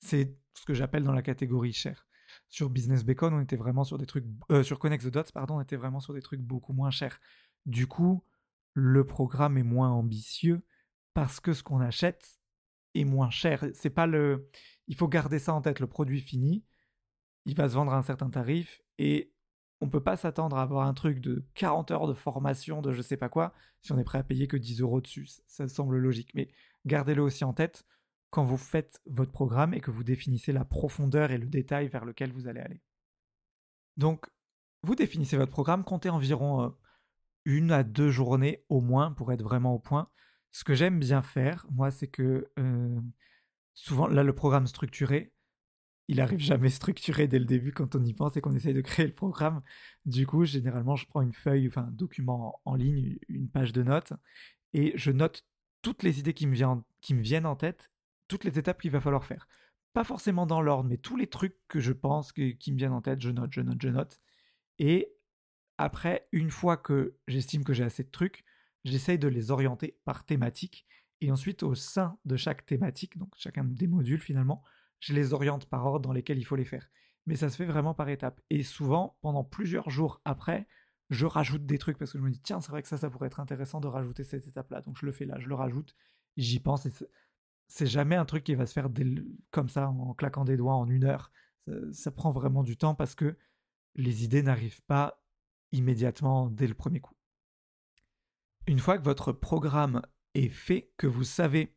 [0.00, 2.06] C'est ce que j'appelle dans la catégorie cher.
[2.48, 4.26] Sur Business Bacon, on était vraiment sur des trucs.
[4.50, 7.20] Euh, sur Connect the Dots, pardon, on était vraiment sur des trucs beaucoup moins chers.
[7.66, 8.24] Du coup,
[8.74, 10.62] le programme est moins ambitieux
[11.14, 12.38] parce que ce qu'on achète
[12.94, 13.64] est moins cher.
[13.74, 14.48] C'est pas le.
[14.86, 15.80] Il faut garder ça en tête.
[15.80, 16.64] Le produit fini,
[17.46, 19.32] il va se vendre à un certain tarif et
[19.80, 23.02] on peut pas s'attendre à avoir un truc de 40 heures de formation de je
[23.02, 25.28] sais pas quoi si on est prêt à payer que 10 euros dessus.
[25.46, 26.34] Ça semble logique.
[26.34, 26.50] Mais
[26.86, 27.84] gardez-le aussi en tête
[28.30, 32.04] quand vous faites votre programme et que vous définissez la profondeur et le détail vers
[32.04, 32.80] lequel vous allez aller.
[33.96, 34.26] Donc,
[34.82, 36.68] vous définissez votre programme, comptez environ euh,
[37.44, 40.08] une à deux journées au moins pour être vraiment au point.
[40.52, 43.00] Ce que j'aime bien faire, moi, c'est que euh,
[43.74, 45.32] souvent, là, le programme structuré,
[46.10, 48.80] il arrive jamais structuré dès le début quand on y pense et qu'on essaye de
[48.80, 49.62] créer le programme.
[50.06, 53.84] Du coup, généralement, je prends une feuille, enfin un document en ligne, une page de
[53.84, 54.12] notes,
[54.72, 55.46] et je note
[55.82, 57.92] toutes les idées qui me, viennent, qui me viennent en tête,
[58.26, 59.46] toutes les étapes qu'il va falloir faire.
[59.92, 63.02] Pas forcément dans l'ordre, mais tous les trucs que je pense qui me viennent en
[63.02, 64.18] tête, je note, je note, je note.
[64.80, 65.14] Et
[65.78, 68.44] après, une fois que j'estime que j'ai assez de trucs,
[68.82, 70.88] j'essaye de les orienter par thématique.
[71.20, 74.64] Et ensuite, au sein de chaque thématique, donc chacun des modules finalement,
[75.00, 76.88] je les oriente par ordre dans lesquels il faut les faire.
[77.26, 78.40] Mais ça se fait vraiment par étapes.
[78.50, 80.66] Et souvent, pendant plusieurs jours après,
[81.10, 83.10] je rajoute des trucs parce que je me dis, tiens, c'est vrai que ça, ça
[83.10, 84.80] pourrait être intéressant de rajouter cette étape-là.
[84.82, 85.94] Donc je le fais là, je le rajoute,
[86.36, 86.86] j'y pense.
[87.66, 88.88] C'est jamais un truc qui va se faire
[89.50, 91.30] comme ça, en claquant des doigts en une heure.
[91.92, 93.36] Ça, prend vraiment du temps parce que
[93.94, 95.22] les idées n'arrivent pas
[95.72, 97.14] immédiatement dès le premier coup.
[98.66, 100.02] Une fois que votre programme
[100.34, 101.76] est fait, que vous savez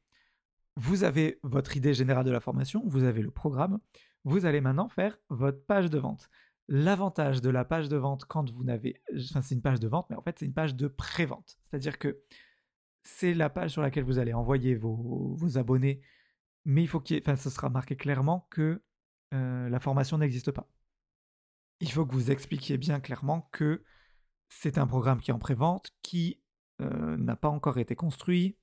[0.75, 3.79] vous avez votre idée générale de la formation, vous avez le programme,
[4.23, 6.29] vous allez maintenant faire votre page de vente.
[6.67, 9.01] L'avantage de la page de vente quand vous n'avez...
[9.15, 11.57] Enfin, c'est une page de vente, mais en fait, c'est une page de pré-vente.
[11.63, 12.21] C'est-à-dire que
[13.03, 16.01] c'est la page sur laquelle vous allez envoyer vos, abonnés,
[16.65, 18.81] mais il faut qu'il Enfin, ce sera marqué clairement que
[19.33, 20.69] euh, la formation n'existe pas.
[21.81, 23.83] Il faut que vous expliquiez bien clairement que
[24.47, 26.41] c'est un programme qui est en pré-vente, qui
[26.81, 28.57] euh, n'a pas encore été construit,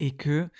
[0.00, 0.50] et que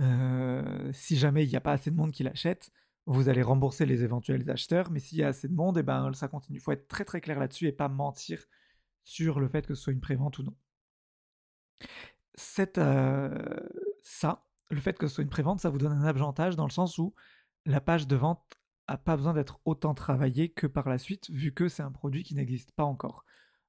[0.00, 2.70] euh, si jamais il n'y a pas assez de monde qui l'achète,
[3.06, 5.82] vous allez rembourser les éventuels acheteurs, mais s'il y a assez de monde, et eh
[5.82, 6.58] ben, ça continue.
[6.58, 8.44] Il faut être très très clair là-dessus et pas mentir
[9.04, 10.56] sur le fait que ce soit une prévente ou non.
[12.78, 13.60] Euh,
[14.02, 16.70] ça, le fait que ce soit une prévente, ça vous donne un avantage dans le
[16.70, 17.14] sens où
[17.66, 18.42] la page de vente
[18.88, 22.22] n'a pas besoin d'être autant travaillée que par la suite, vu que c'est un produit
[22.22, 23.24] qui n'existe pas encore.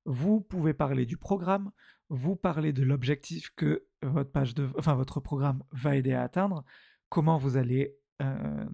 [0.06, 1.72] Vous pouvez parler du programme,
[2.10, 6.64] vous parlez de l'objectif que votre page enfin votre programme va aider à atteindre,
[7.10, 8.66] comment vous allez euh,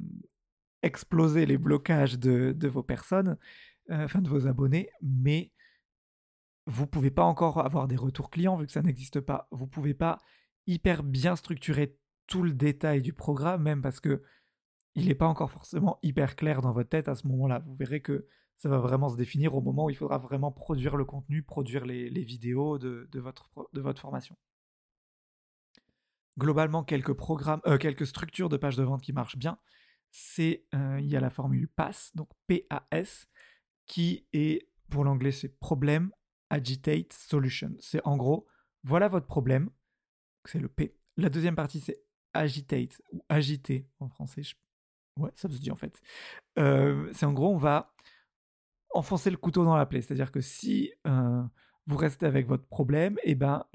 [0.83, 3.37] exploser les blocages de, vos personnes,
[3.89, 5.51] euh, de vos abonnés, mais
[6.65, 9.47] vous pouvez pas encore avoir des retours clients vu que ça n'existe pas.
[9.51, 10.17] Vous pouvez pas
[10.65, 14.21] hyper bien structurer tout le détail du programme, même parce que
[14.95, 17.63] il n'est pas encore forcément hyper clair dans votre tête à ce moment-là.
[17.65, 20.97] Vous verrez que ça va vraiment se définir au moment où il faudra vraiment produire
[20.97, 24.35] le contenu, produire les, vidéos de votre formation.
[26.37, 29.57] Globalement, quelques programmes, euh, quelques structures de pages de vente qui marchent bien.
[30.11, 33.25] C'est euh, il y a la formule PAS, donc PAS,
[33.87, 36.11] qui est pour l'anglais c'est Problem,
[36.49, 37.73] Agitate, Solution.
[37.79, 38.47] C'est en gros,
[38.83, 39.69] voilà votre problème,
[40.45, 40.95] c'est le P.
[41.17, 44.43] La deuxième partie c'est Agitate ou agiter en français.
[45.17, 45.99] Ouais, ça se dit en fait.
[46.59, 47.95] Euh, c'est en gros, on va
[48.93, 50.01] enfoncer le couteau dans la plaie.
[50.01, 53.65] C'est-à-dire que si vous restez avec votre problème, et eh ben,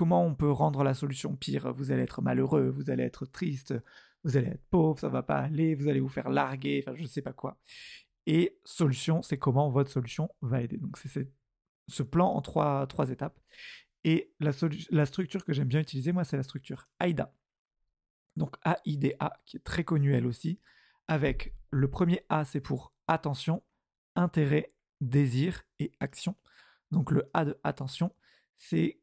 [0.00, 1.74] comment on peut rendre la solution pire?
[1.74, 3.74] Vous allez être malheureux, vous allez être triste,
[4.24, 7.04] vous allez être pauvre, ça va pas aller, vous allez vous faire larguer, enfin je
[7.04, 7.58] sais pas quoi.
[8.26, 10.78] Et solution, c'est comment votre solution va aider.
[10.78, 11.30] Donc c'est
[11.86, 13.38] ce plan en trois, trois étapes.
[14.04, 14.52] Et la,
[14.88, 17.34] la structure que j'aime bien utiliser, moi, c'est la structure AIDA.
[18.36, 20.60] Donc AIDA, qui est très connue elle aussi,
[21.08, 23.62] avec le premier A, c'est pour attention,
[24.16, 26.36] intérêt, désir et action.
[26.90, 28.14] Donc le A de attention,
[28.56, 28.99] c'est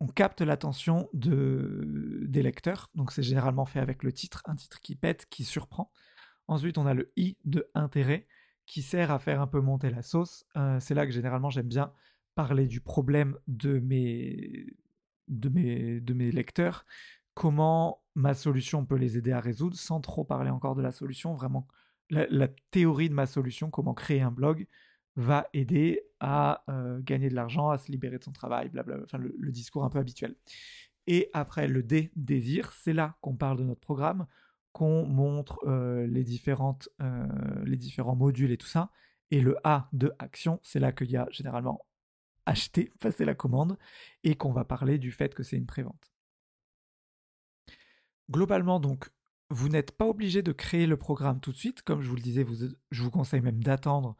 [0.00, 4.80] on capte l'attention de, des lecteurs, donc c'est généralement fait avec le titre, un titre
[4.80, 5.90] qui pète, qui surprend.
[6.48, 8.26] Ensuite, on a le i de intérêt,
[8.66, 10.44] qui sert à faire un peu monter la sauce.
[10.56, 11.92] Euh, c'est là que généralement j'aime bien
[12.34, 14.66] parler du problème de mes
[16.32, 16.84] lecteurs,
[17.34, 21.34] comment ma solution peut les aider à résoudre, sans trop parler encore de la solution,
[21.34, 21.68] vraiment
[22.10, 24.66] la, théorie de ma solution, comment créer un blog,
[25.16, 29.18] va aider à euh, gagner de l'argent, à se libérer de son travail, blablabla, enfin
[29.18, 30.36] le, discours un peu habituel.
[31.06, 34.26] Et après le D, désir, c'est là qu'on parle de notre programme,
[34.72, 38.90] qu'on montre euh, euh, les différents modules et tout ça.
[39.30, 41.86] Et le A de action, c'est là qu'il y a généralement
[42.44, 43.78] acheter, passer la commande,
[44.22, 46.12] et qu'on va parler du fait que c'est une prévente.
[48.30, 49.08] Globalement, donc,
[49.48, 51.82] vous n'êtes pas obligé de créer le programme tout de suite.
[51.82, 52.44] Comme je vous le disais,
[52.90, 54.16] je vous conseille même d'attendre,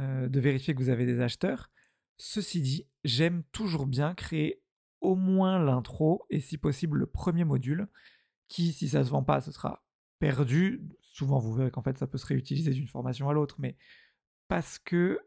[0.00, 1.70] euh, de vérifier que vous avez des acheteurs.
[2.18, 4.62] Ceci dit, j'aime toujours bien créer
[5.00, 7.88] au moins l'intro et si possible le premier module,
[8.48, 9.84] qui, si ça ne se vend pas, ce sera
[10.18, 10.82] perdu.
[11.00, 13.76] Souvent, vous verrez qu'en fait, ça peut se réutiliser d'une formation à l'autre, mais
[14.48, 15.20] parce que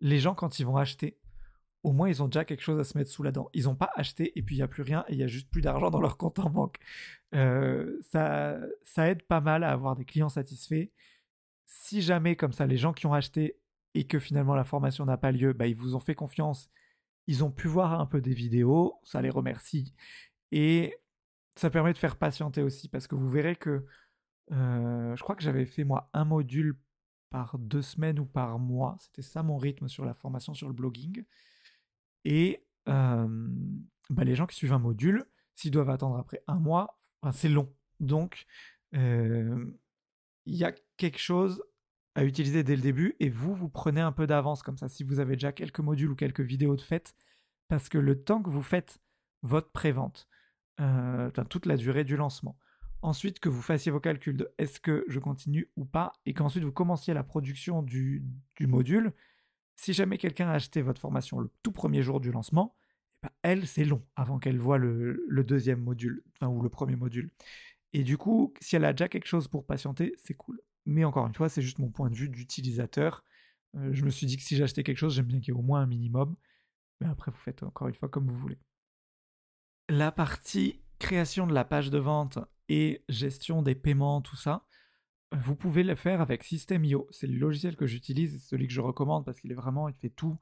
[0.00, 1.18] les gens, quand ils vont acheter,
[1.82, 3.48] au moins, ils ont déjà quelque chose à se mettre sous la dent.
[3.54, 5.28] Ils n'ont pas acheté et puis il n'y a plus rien et il y a
[5.28, 6.78] juste plus d'argent dans leur compte en banque.
[7.32, 10.88] ça, ça aide pas mal à avoir des clients satisfaits.
[11.66, 13.58] Si jamais, comme ça, les gens qui ont acheté
[13.94, 16.70] et que finalement la formation n'a pas lieu, bah, ils vous ont fait confiance,
[17.26, 19.94] ils ont pu voir un peu des vidéos, ça les remercie.
[20.52, 20.96] Et
[21.56, 23.84] ça permet de faire patienter aussi, parce que vous verrez que
[24.50, 26.78] je crois que j'avais fait moi un module
[27.30, 28.96] par deux semaines ou par mois.
[29.00, 31.24] C'était ça mon rythme sur la formation sur le blogging.
[32.24, 33.26] Et bah,
[34.24, 35.24] les gens qui suivent un module,
[35.56, 37.00] s'ils doivent attendre après un mois,
[37.32, 37.74] c'est long.
[37.98, 38.46] Donc,
[38.92, 39.74] il
[40.46, 41.62] y a quelque chose
[42.14, 45.04] à utiliser dès le début et vous, vous prenez un peu d'avance comme ça si
[45.04, 47.14] vous avez déjà quelques modules ou quelques vidéos de fête,
[47.68, 48.98] parce que le temps que vous faites
[49.42, 50.28] votre prévente,
[50.80, 52.58] euh, toute la durée du lancement.
[53.02, 56.64] Ensuite, que vous fassiez vos calculs de est-ce que je continue ou pas, et qu'ensuite
[56.64, 58.24] vous commenciez la production du,
[58.60, 59.12] module.
[59.76, 62.74] Si jamais quelqu'un a acheté votre formation le tout premier jour du lancement,
[63.22, 67.30] eh ben, elle, c'est long avant qu'elle voit le, deuxième module, ou le premier module.
[67.92, 70.60] Et du coup, si elle a déjà quelque chose pour patienter, c'est cool.
[70.86, 73.24] Mais encore une fois, c'est juste mon point de vue d'utilisateur.
[73.76, 75.60] Euh, je me suis dit que si j'achetais quelque chose, j'aime bien qu'il y ait
[75.60, 76.36] au moins un minimum.
[77.00, 78.58] Mais après, vous faites encore une fois comme vous voulez.
[79.88, 84.66] La partie création de la page de vente et gestion des paiements, tout ça,
[85.32, 87.08] vous pouvez le faire avec System.io.
[87.10, 90.10] C'est le logiciel que j'utilise, celui que je recommande parce qu'il est vraiment, il fait
[90.10, 90.38] tout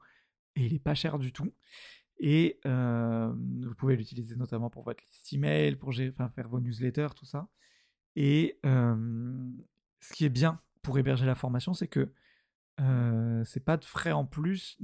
[0.55, 1.53] et il n'est pas cher du tout.
[2.19, 7.25] Et euh, vous pouvez l'utiliser notamment pour votre liste email, pour faire vos newsletters, tout
[7.25, 7.49] ça.
[8.15, 9.49] Et euh,
[10.07, 12.11] ce qui est bien pour héberger la formation, c'est que
[12.81, 14.77] euh, c'est pas de frais en plus.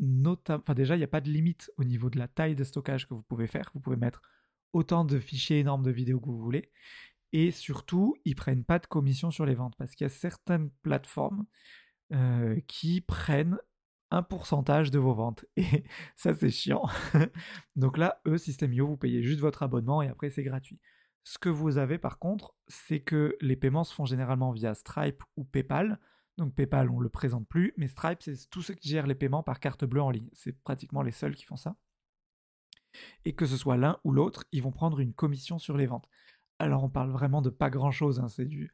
[0.48, 3.08] Enfin, déjà, il n'y a pas de limite au niveau de la taille de stockage
[3.08, 3.70] que vous pouvez faire.
[3.74, 4.22] Vous pouvez mettre
[4.74, 6.72] autant de fichiers énormes de vidéos que vous voulez.
[7.34, 10.70] Et surtout, ils prennent pas de commission sur les ventes parce qu'il y a certaines
[10.82, 11.46] plateformes
[12.14, 13.58] euh, qui prennent
[14.10, 15.46] un pourcentage de vos ventes.
[15.56, 16.88] Et ça, c'est chiant.
[17.76, 20.80] Donc là, eux, System.io, vous payez juste votre abonnement et après, c'est gratuit.
[21.24, 25.24] Ce que vous avez par contre, c'est que les paiements se font généralement via Stripe
[25.36, 26.00] ou PayPal.
[26.38, 29.16] Donc PayPal, on ne le présente plus, mais Stripe, c'est tous ceux qui gèrent les
[29.16, 30.30] paiements par carte bleue en ligne.
[30.34, 31.76] C'est pratiquement les seuls qui font ça
[33.26, 36.08] et que ce soit l'un ou l'autre, ils vont prendre une commission sur les ventes.
[36.60, 38.74] Alors on parle vraiment de pas grand-chose, hein, c'est du...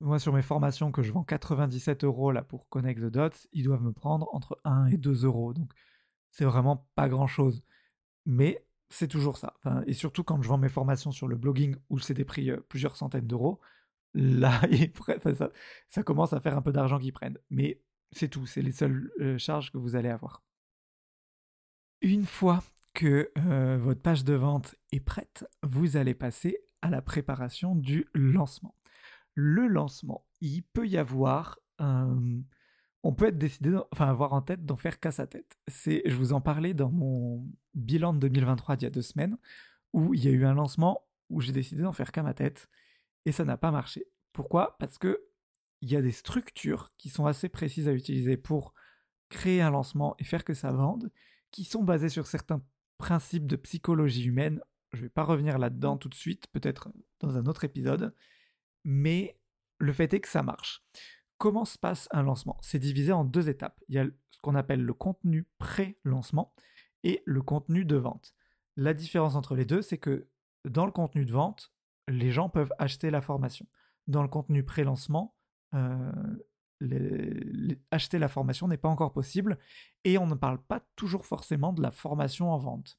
[0.00, 3.64] Moi sur mes formations que je vends 97 euros là pour Connect the Dots, ils
[3.64, 5.72] doivent me prendre entre 1 et 2 euros, donc
[6.32, 7.62] c'est vraiment pas grand-chose.
[8.26, 9.54] Mais c'est toujours ça.
[9.86, 12.60] et surtout quand je vends mes formations sur le blogging où c'est des prix euh,
[12.68, 13.60] plusieurs centaines d'euros,
[14.14, 14.60] là,
[15.34, 15.50] ça,
[15.88, 17.38] ça, commence à faire un peu d'argent qu'ils prennent.
[17.50, 20.44] Mais c'est tout, c'est les seules euh, charges que vous allez avoir.
[22.00, 27.02] Une fois que euh, votre page de vente est prête, vous allez passer à la
[27.02, 28.76] préparation du lancement.
[29.34, 31.58] Le lancement, il peut y avoir
[33.04, 35.58] on peut être décidé, enfin avoir en tête d'en faire qu'à sa tête.
[35.68, 39.36] C'est, je vous en parlais dans mon bilan de 2023 d'il y a deux semaines,
[39.92, 42.68] où il y a eu un lancement où j'ai décidé d'en faire qu'à ma tête
[43.26, 44.06] et ça n'a pas marché.
[44.32, 44.76] Pourquoi?
[44.78, 45.22] Parce que
[45.82, 48.72] il y a des structures qui sont assez précises à utiliser pour
[49.28, 51.12] créer un lancement et faire que ça vende,
[51.50, 52.62] qui sont basées sur certains
[52.96, 54.60] principe de psychologie humaine.
[54.92, 56.88] Je ne vais pas revenir là-dedans tout de suite, peut-être
[57.20, 58.14] dans un autre épisode,
[58.84, 59.38] mais
[59.78, 60.82] le fait est que ça marche.
[61.44, 63.78] Comment se passe un lancement C'est divisé en deux étapes.
[63.90, 66.54] Il y a ce qu'on appelle le contenu pré-lancement
[67.02, 68.34] et le contenu de vente.
[68.76, 70.26] La différence entre les deux, c'est que
[70.64, 71.70] dans le contenu de vente,
[72.08, 73.66] les gens peuvent acheter la formation.
[74.06, 75.36] Dans le contenu pré-lancement,
[75.74, 76.12] euh,
[77.90, 79.58] acheter la formation n'est pas encore possible
[80.04, 82.98] et on ne parle pas toujours forcément de la formation en vente.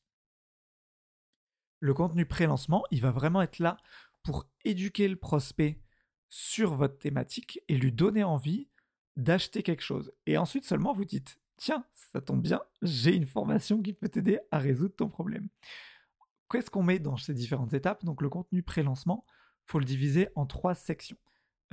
[1.79, 3.77] Le contenu pré-lancement, il va vraiment être là
[4.21, 5.81] pour éduquer le prospect
[6.35, 8.67] sur votre thématique et lui donner envie
[9.15, 10.11] d'acheter quelque chose.
[10.25, 14.39] Et ensuite seulement vous dites, tiens, ça tombe bien, j'ai une formation qui peut t'aider
[14.51, 15.47] à résoudre ton problème.
[16.51, 18.03] Qu'est-ce qu'on met dans ces différentes étapes?
[18.03, 19.25] Donc le contenu pré-lancement,
[19.65, 21.15] faut le diviser en trois sections.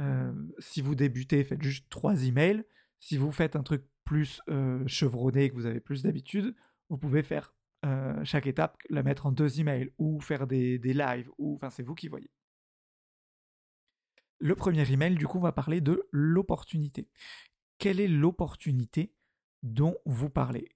[0.01, 2.63] Euh, si vous débutez, faites juste trois emails.
[3.01, 6.55] Si vous faites un truc plus euh, chevronné, que vous avez plus d'habitude,
[6.89, 7.53] vous pouvez faire
[7.85, 11.71] euh, chaque étape, la mettre en deux emails ou faire des, des lives, ou enfin
[11.71, 12.31] c'est vous qui voyez.
[14.43, 17.09] Le premier email, du coup, va parler de l'opportunité.
[17.79, 19.15] Quelle est l'opportunité
[19.63, 20.69] dont vous parlez?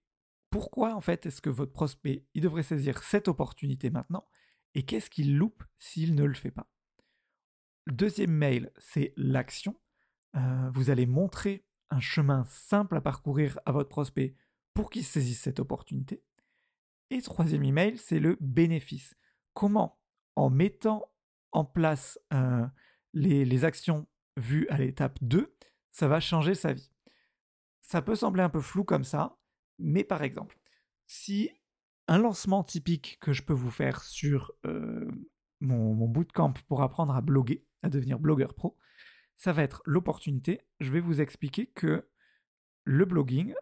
[0.50, 4.24] Pourquoi, en fait, est-ce que votre prospect, devrait saisir cette opportunité maintenant?
[4.76, 6.70] Et qu'est-ce qu'il loupe s'il ne le fait pas?
[7.88, 9.74] Deuxième mail, c'est l'action.
[10.36, 14.36] Euh, vous allez montrer un chemin simple à parcourir à votre prospect
[14.74, 16.22] pour qu'il saisisse cette opportunité.
[17.10, 19.16] Et troisième email, c'est le bénéfice.
[19.54, 19.98] Comment,
[20.36, 21.10] en mettant
[21.50, 22.64] en place euh,
[23.16, 25.54] les, actions vues à l'étape 2,
[25.90, 26.90] ça va changer sa vie.
[27.80, 29.38] Ça peut sembler un peu flou comme ça,
[29.78, 30.58] mais par exemple,
[31.06, 31.50] si
[32.08, 35.10] un lancement typique que je peux vous faire sur euh,
[35.60, 38.76] mon, bootcamp pour apprendre à bloguer, à devenir blogueur pro,
[39.36, 40.60] ça va être l'opportunité.
[40.80, 42.08] Je vais vous expliquer que
[42.84, 43.54] le blogging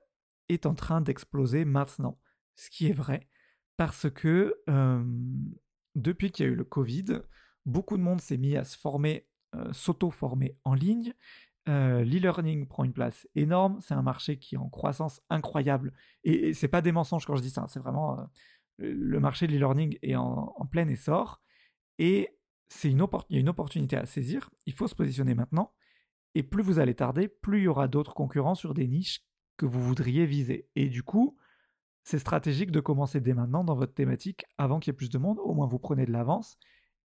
[0.49, 2.21] est en train d'exploser maintenant,
[2.57, 3.29] ce qui est vrai,
[3.77, 5.05] parce que euh,
[5.95, 7.23] depuis qu'il y a eu le Covid,
[7.67, 9.29] beaucoup de monde s'est mis à se former
[9.73, 11.15] s'auto-former en ligne.
[11.69, 15.95] Euh, l'e-learning prend une place énorme, c'est un marché qui est en croissance incroyable.
[16.23, 18.25] Et, c'est pas des mensonges quand je dis ça, c'est vraiment euh,
[18.79, 21.41] le marché de l'e-learning est en, plein essor.
[21.99, 22.37] Et
[22.69, 22.99] c'est il
[23.31, 24.51] y a une opportunité à saisir.
[24.67, 25.73] Il faut se positionner maintenant.
[26.35, 29.25] Et plus vous allez tarder, plus il y aura d'autres concurrents sur des niches
[29.57, 30.69] que vous voudriez viser.
[30.75, 31.39] Et du coup,
[32.03, 35.19] c'est stratégique de commencer dès maintenant dans votre thématique avant qu'il y ait plus de
[35.19, 35.39] monde.
[35.39, 36.59] Au moins, vous prenez de l'avance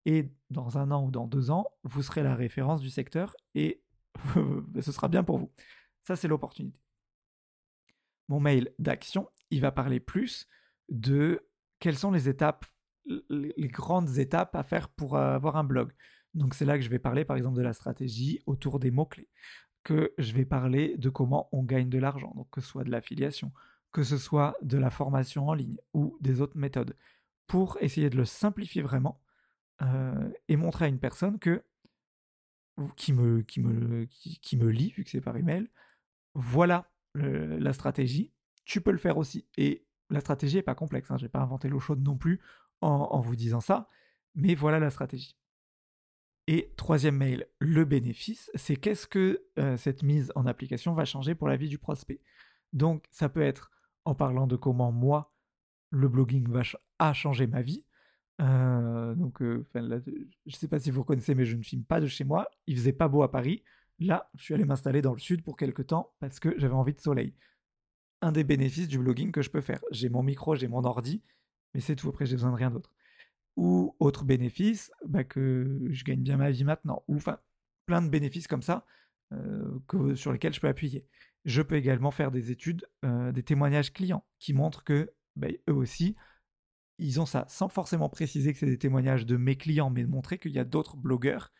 [0.09, 3.83] et dans un an ou dans deux ans, vous serez la référence du secteur et
[4.81, 5.51] ce sera bien pour vous.
[6.03, 6.81] Ça, c'est l'opportunité.
[8.27, 10.47] Mon mail d'action, il va parler plus
[10.89, 12.65] de quelles sont les étapes,
[13.29, 15.93] les grandes étapes à faire pour avoir un blog.
[16.33, 19.29] Donc c'est là que je vais parler par exemple de la stratégie autour des mots-clés,
[19.83, 22.89] que je vais parler de comment on gagne de l'argent, donc que ce soit de
[22.89, 23.51] l'affiliation,
[23.91, 26.95] que ce soit de la formation en ligne ou des autres méthodes,
[27.45, 29.21] pour essayer de le simplifier vraiment
[29.81, 31.63] euh, et montrer à une personne que
[32.95, 35.69] qui me, qui me, qui, me lit, vu que c'est par email,
[36.33, 38.31] voilà la stratégie,
[38.63, 39.47] tu peux le faire aussi.
[39.57, 42.39] Et la stratégie n'est pas complexe, hein, je n'ai pas inventé l'eau chaude non plus
[42.81, 43.87] en, vous disant ça,
[44.35, 45.35] mais voilà la stratégie.
[46.47, 51.35] Et troisième mail, le bénéfice, c'est qu'est-ce que euh, cette mise en application va changer
[51.35, 52.21] pour la vie du prospect.
[52.73, 53.71] Donc ça peut être
[54.05, 55.33] en parlant de comment moi,
[55.91, 56.61] le blogging va
[56.99, 57.85] a changé ma vie,
[58.41, 61.99] euh, donc, euh, je ne sais pas si vous reconnaissez, mais je ne filme pas
[61.99, 62.49] de chez moi.
[62.67, 63.63] Il faisait pas beau à Paris.
[63.99, 66.93] Là, je suis allé m'installer dans le sud pour quelques temps parce que j'avais envie
[66.93, 67.33] de soleil.
[68.21, 69.81] Un des bénéfices du blogging que je peux faire.
[69.91, 71.21] J'ai mon micro, j'ai mon ordi,
[71.73, 72.09] mais c'est tout.
[72.09, 72.93] Après, j'ai besoin de rien d'autre.
[73.57, 77.03] Ou autre bénéfice, bah, que je gagne bien ma vie maintenant.
[77.07, 77.39] Ou enfin,
[77.85, 78.85] plein de bénéfices comme ça
[79.33, 81.05] euh, que, sur lesquels je peux appuyer.
[81.45, 86.15] Je peux également faire des études, des témoignages clients qui montrent que bah, eux aussi
[86.99, 90.09] ils ont ça, sans forcément préciser que c'est des témoignages de mes clients, mais de
[90.09, 91.51] montrer qu'il y a d'autres blogueurs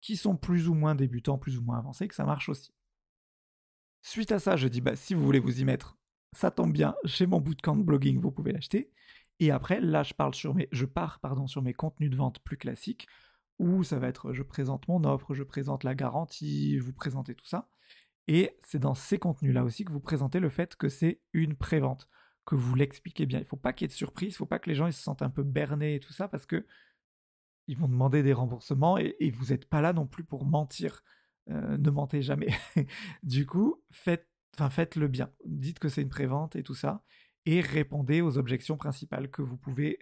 [0.00, 2.72] qui sont plus ou moins débutants, plus ou moins avancés, que ça marche aussi.
[4.02, 5.98] Suite à ça, je dis, bah, si vous voulez vous y mettre,
[6.32, 8.92] ça tombe bien, chez mon bootcamp blogging, vous pouvez l'acheter.
[9.40, 12.38] Et après, là, je, parle sur mes, je pars pardon, sur mes contenus de vente
[12.40, 13.08] plus classiques,
[13.58, 17.46] où ça va être, je présente mon offre, je présente la garantie, vous présentez tout
[17.46, 17.68] ça.
[18.28, 22.08] Et c'est dans ces contenus-là aussi que vous présentez le fait que c'est une prévente
[22.46, 23.40] que vous l'expliquez bien.
[23.40, 24.86] Il ne faut pas qu'il y ait de surprise, il faut pas que les gens
[24.86, 26.64] ils se sentent un peu bernés et tout ça, parce que
[27.66, 31.02] ils vont demander des remboursements et, vous n'êtes pas là non plus pour mentir.
[31.50, 32.48] Euh, ne mentez jamais.
[33.22, 35.30] du coup, faites, enfin, faites-le bien.
[35.44, 37.02] Dites que c'est une prévente et tout ça,
[37.44, 39.98] et répondez aux objections principales que vous pouvez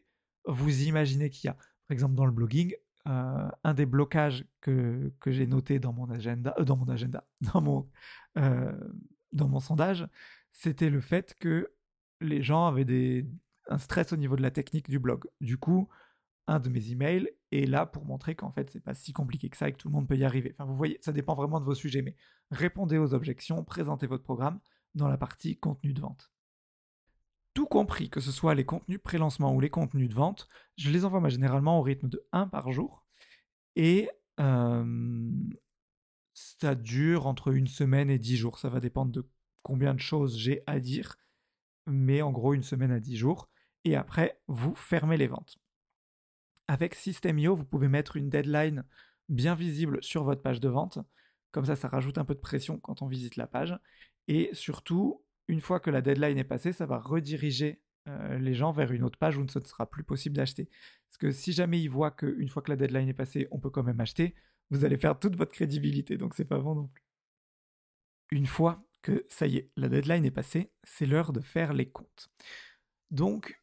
[0.47, 1.55] vous imaginer qu'il y a.
[1.55, 2.75] Par exemple, dans le blogging,
[3.07, 7.27] euh, un des blocages que, que j'ai noté dans mon agenda, euh, dans mon agenda,
[7.55, 7.89] dans mon,
[9.33, 10.07] dans mon sondage,
[10.53, 11.75] c'était le fait que
[12.21, 13.27] les gens avaient
[13.69, 15.25] un stress au niveau de la technique du blog.
[15.41, 15.89] Du coup,
[16.47, 19.57] un de mes emails est là pour montrer qu'en fait, c'est pas si compliqué que
[19.57, 20.53] ça et que tout le monde peut y arriver.
[20.53, 22.17] Enfin, vous voyez, ça dépend vraiment de vos sujets, mais
[22.51, 24.61] répondez aux objections, présentez votre programme
[24.95, 26.31] dans la partie contenu de vente.
[27.55, 31.05] Tout compris, que ce soit les contenus pré-lancement ou les contenus de vente, je les
[31.05, 33.05] envoie généralement au rythme de 1 par jour.
[33.77, 34.11] Et
[34.41, 35.31] euh,
[36.35, 38.59] ça dure entre une semaine et 10 jours.
[38.59, 39.29] Ça va dépendre de
[39.62, 41.17] combien de choses j'ai à dire
[41.87, 43.49] mais en gros une semaine à 10 jours,
[43.85, 45.59] et après, vous fermez les ventes.
[46.68, 48.85] Avec System.io, vous pouvez mettre une deadline
[49.28, 50.99] bien visible sur votre page de vente.
[51.53, 53.78] Comme ça, ça rajoute un peu de pression quand on visite la page.
[54.28, 58.72] Et surtout, une fois que la deadline est passée, ça va rediriger euh, les gens
[58.72, 60.68] vers une autre page où ce ne sera plus possible d'acheter.
[61.09, 63.70] Parce que si jamais ils voient qu'une fois que la deadline est passée, on peut
[63.70, 64.35] quand même acheter,
[64.70, 66.16] vous allez faire toute votre crédibilité.
[66.16, 67.03] Donc c'est pas bon non plus.
[68.30, 71.91] Une fois que ça y est, la deadline est passée, c'est l'heure de faire les
[71.91, 72.31] comptes.
[73.11, 73.63] Donc,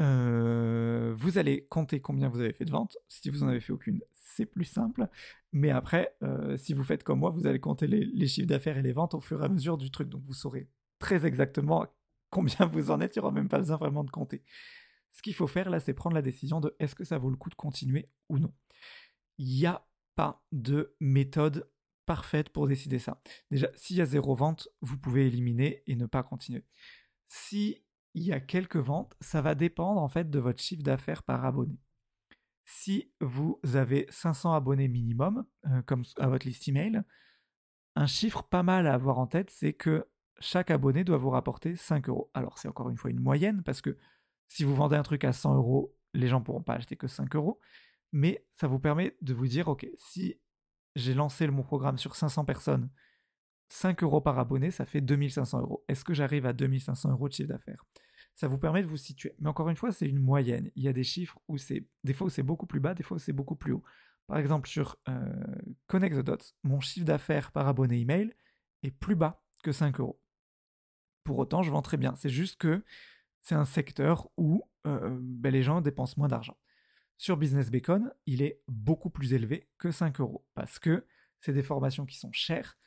[0.00, 2.96] euh, vous allez compter combien vous avez fait de ventes.
[3.06, 5.06] Si vous n'en avez fait aucune, c'est plus simple.
[5.52, 8.82] Mais après, euh, si vous faites comme moi, vous allez compter les, chiffres d'affaires et
[8.82, 10.08] les ventes au fur et à mesure du truc.
[10.08, 10.68] Donc vous saurez
[10.98, 11.86] très exactement
[12.30, 13.14] combien vous en êtes.
[13.14, 14.42] Il n'y aura même pas besoin vraiment de compter.
[15.12, 17.36] Ce qu'il faut faire là, c'est prendre la décision de est-ce que ça vaut le
[17.36, 18.54] coup de continuer ou non.
[19.36, 19.86] Il n'y a
[20.16, 21.68] pas de méthode
[22.08, 23.20] parfaite pour décider ça.
[23.50, 26.64] Déjà, s'il y a zéro vente, vous pouvez éliminer et ne pas continuer.
[27.28, 27.84] Si
[28.14, 31.44] il y a quelques ventes, ça va dépendre en fait de votre chiffre d'affaires par
[31.44, 31.78] abonné.
[32.64, 37.02] Si vous avez 500 abonnés minimum, euh, comme à votre liste email,
[37.94, 40.08] un chiffre pas mal à avoir en tête, c'est que
[40.40, 42.30] chaque abonné doit vous rapporter 5 euros.
[42.32, 43.98] Alors c'est encore une fois une moyenne, parce que
[44.48, 47.36] si vous vendez un truc à 100 euros, les gens pourront pas acheter que 5
[47.36, 47.60] euros,
[48.12, 50.40] mais ça vous permet de vous dire, ok, si
[50.98, 52.90] j'ai lancé mon programme sur 500 personnes,
[53.68, 55.84] 5 euros par abonné, ça fait 2500 euros.
[55.88, 57.84] Est-ce que j'arrive à 2500 euros de chiffre d'affaires?
[58.34, 59.34] Ça vous permet de vous situer.
[59.38, 60.70] Mais encore une fois, c'est une moyenne.
[60.76, 63.02] Il y a des chiffres où c'est, des fois où c'est beaucoup plus bas, des
[63.02, 63.82] fois où c'est beaucoup plus haut.
[64.26, 65.44] Par exemple, sur euh,
[65.86, 68.34] Connect the Dots, mon chiffre d'affaires par abonné email
[68.82, 70.20] est plus bas que 5 euros.
[71.24, 72.14] Pour autant, je vends très bien.
[72.16, 72.84] C'est juste que
[73.42, 76.56] c'est un secteur où euh, ben, les gens dépensent moins d'argent.
[77.18, 81.04] Sur Business Bacon, il est beaucoup plus élevé que 5 euros parce que
[81.40, 82.78] c'est des formations qui sont chères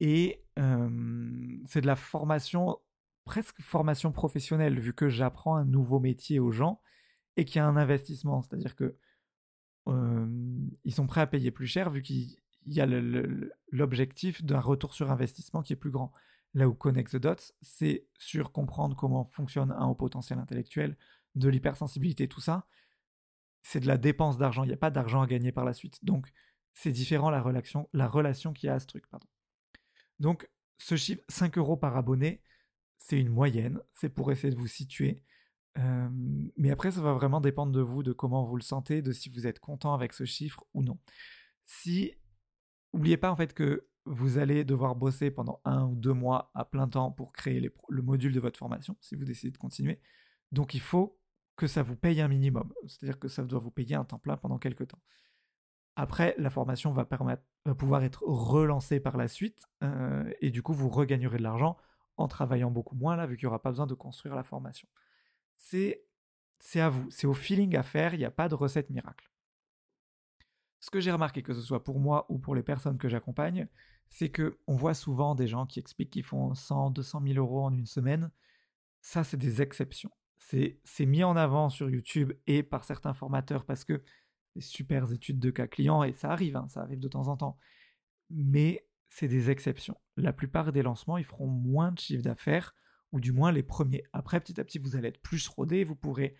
[0.00, 2.78] et c'est de la formation,
[3.24, 6.82] presque formation professionnelle, vu que j'apprends un nouveau métier aux gens
[7.36, 8.42] et qu'il y a un investissement.
[8.42, 8.96] C'est-à-dire que
[9.86, 12.86] ils sont prêts à payer plus cher, vu qu'il y a
[13.70, 16.12] l'objectif d'un retour sur investissement qui est plus grand.
[16.54, 20.96] Là où Connect the Dots, c'est sur comprendre comment fonctionne un haut potentiel intellectuel,
[21.36, 22.66] de l'hypersensibilité, tout ça.
[23.68, 26.04] C'est de la dépense d'argent, il n'y a pas d'argent à gagner par la suite.
[26.04, 26.32] Donc,
[26.72, 29.04] c'est différent la relation, la relation qu'il y a à ce truc.
[30.20, 30.48] Donc,
[30.78, 32.44] ce chiffre, 5 euros par abonné,
[32.96, 35.24] c'est une moyenne, c'est pour essayer de vous situer.
[36.56, 39.28] mais après, ça va vraiment dépendre de vous, de comment vous le sentez, de si
[39.30, 41.00] vous êtes content avec ce chiffre ou non.
[41.64, 42.14] Si,
[42.94, 46.64] n'oubliez pas en fait que vous allez devoir bosser pendant un ou deux mois à
[46.64, 50.00] plein temps pour créer le module de votre formation, si vous décidez de continuer.
[50.52, 51.15] Donc, il faut
[51.56, 54.36] que ça vous paye un minimum, c'est-à-dire que ça doit vous payer un temps plein
[54.36, 55.00] pendant quelques temps.
[55.96, 60.90] Après, la formation va, pouvoir être relancée par la suite, euh, et du coup, vous
[60.90, 61.78] regagnerez de l'argent
[62.18, 64.88] en travaillant beaucoup moins là, vu qu'il n'y aura pas besoin de construire la formation.
[65.56, 66.04] C'est,
[66.60, 69.30] c'est à vous, c'est au feeling à faire, il n'y a pas de recette miracle.
[70.80, 73.66] Ce que j'ai remarqué, que ce soit pour moi ou pour les personnes que j'accompagne,
[74.10, 77.64] c'est que on voit souvent des gens qui expliquent qu'ils font 100, 200 000 euros
[77.64, 78.30] en une semaine.
[79.00, 80.10] Ça, c'est des exceptions.
[80.38, 84.02] C'est, mis en avant sur YouTube et par certains formateurs parce que
[84.54, 87.36] des super études de cas clients, et ça arrive, hein, ça arrive de temps en
[87.36, 87.58] temps.
[88.30, 89.96] Mais c'est des exceptions.
[90.16, 92.74] La plupart des lancements, ils feront moins de chiffre d'affaires,
[93.12, 94.04] ou du moins les premiers.
[94.12, 96.36] Après, petit à petit, vous allez être plus rodé, vous pourrez,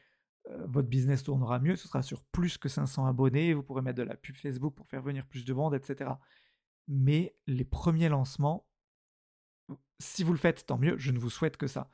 [0.51, 3.99] euh, votre business tournera mieux, ce sera sur plus que 500 abonnés, vous pourrez mettre
[3.99, 6.11] de la pub Facebook pour faire venir plus de monde, etc.
[6.89, 8.67] Mais les premiers lancements,
[9.99, 11.91] si vous le faites, tant mieux, je ne vous souhaite que ça.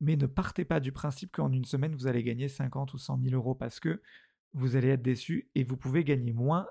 [0.00, 3.20] Mais ne partez pas du principe qu'en une semaine, vous allez gagner 50 ou 100
[3.22, 4.02] 000 euros parce que
[4.54, 6.66] vous allez être déçu et vous pouvez gagner moins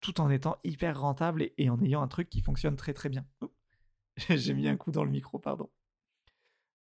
[0.00, 3.26] tout en étant hyper rentable et, en ayant un truc qui fonctionne très très bien.
[4.28, 5.70] J'ai mis un coup dans le micro, pardon.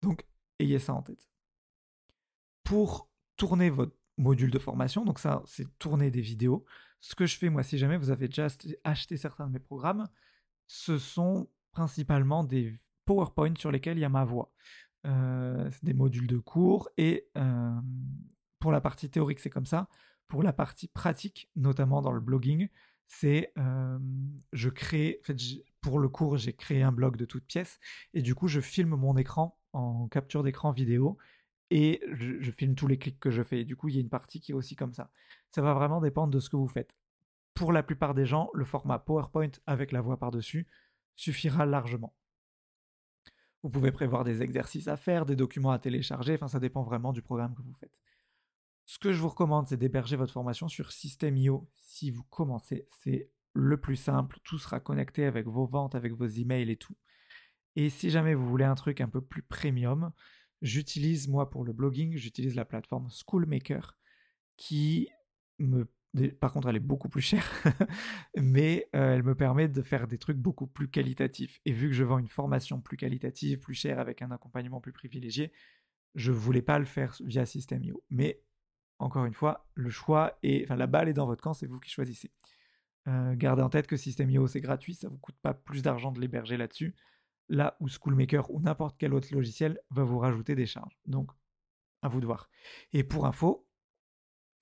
[0.02, 0.26] Donc,
[0.58, 1.26] ayez ça en tête.
[2.64, 6.64] Pour tourner votre module de formation, donc ça, c'est tourner des vidéos.
[7.00, 8.48] Ce que je fais, moi, si jamais vous avez déjà
[8.84, 10.08] acheté certains de mes programmes,
[10.66, 12.74] ce sont principalement des
[13.04, 14.52] PowerPoint sur lesquels il y a ma voix.
[15.06, 17.80] Euh, des modules de cours et euh,
[18.58, 19.88] pour la partie théorique, c'est comme ça.
[20.26, 22.68] Pour la partie pratique, notamment dans le blogging,
[23.06, 23.52] c'est
[24.52, 25.20] je crée,
[25.80, 27.78] pour le cours, j'ai créé un blog de toutes pièces
[28.14, 31.18] et du coup, je filme mon écran en capture d'écran vidéo
[31.70, 33.64] et je, filme tous les clics que je fais.
[33.64, 35.10] Du coup, il y a une partie qui est aussi comme ça.
[35.50, 36.96] Ça va vraiment dépendre de ce que vous faites.
[37.54, 40.66] Pour la plupart des gens, le format PowerPoint avec la voix par-dessus
[41.14, 42.14] suffira largement.
[43.62, 47.12] Vous pouvez prévoir des exercices à faire, des documents à télécharger, enfin ça dépend vraiment
[47.12, 47.98] du programme que vous faites.
[48.84, 52.86] Ce que je vous recommande, c'est d'héberger votre formation sur System.io si vous commencez.
[52.88, 56.94] C'est le plus simple, tout sera connecté avec vos ventes, avec vos emails et tout.
[57.74, 60.12] Et si jamais vous voulez un truc un peu plus premium,
[60.62, 63.96] j'utilise moi pour le blogging, j'utilise la plateforme Schoolmaker
[64.56, 65.08] qui
[65.58, 65.88] me
[66.40, 67.46] Par contre, elle est beaucoup plus chère,
[68.36, 71.60] mais elle me permet de faire des trucs beaucoup plus qualitatifs.
[71.64, 74.92] Et vu que je vends une formation plus qualitative, plus chère, avec un accompagnement plus
[74.92, 75.52] privilégié,
[76.14, 78.02] je voulais pas le faire via System.io.
[78.10, 78.42] Mais
[78.98, 81.80] encore une fois, le choix et enfin la balle est dans votre camp, c'est vous
[81.80, 82.30] qui choisissez.
[83.06, 86.56] gardez en tête que System.io c'est gratuit, ça vous coûte pas plus d'argent de l'héberger
[86.56, 86.94] là-dessus
[87.48, 90.98] là où Schoolmaker ou n'importe quel autre logiciel va vous rajouter des charges.
[91.06, 91.30] Donc,
[92.02, 92.48] à vous de voir.
[92.92, 93.66] Et pour info,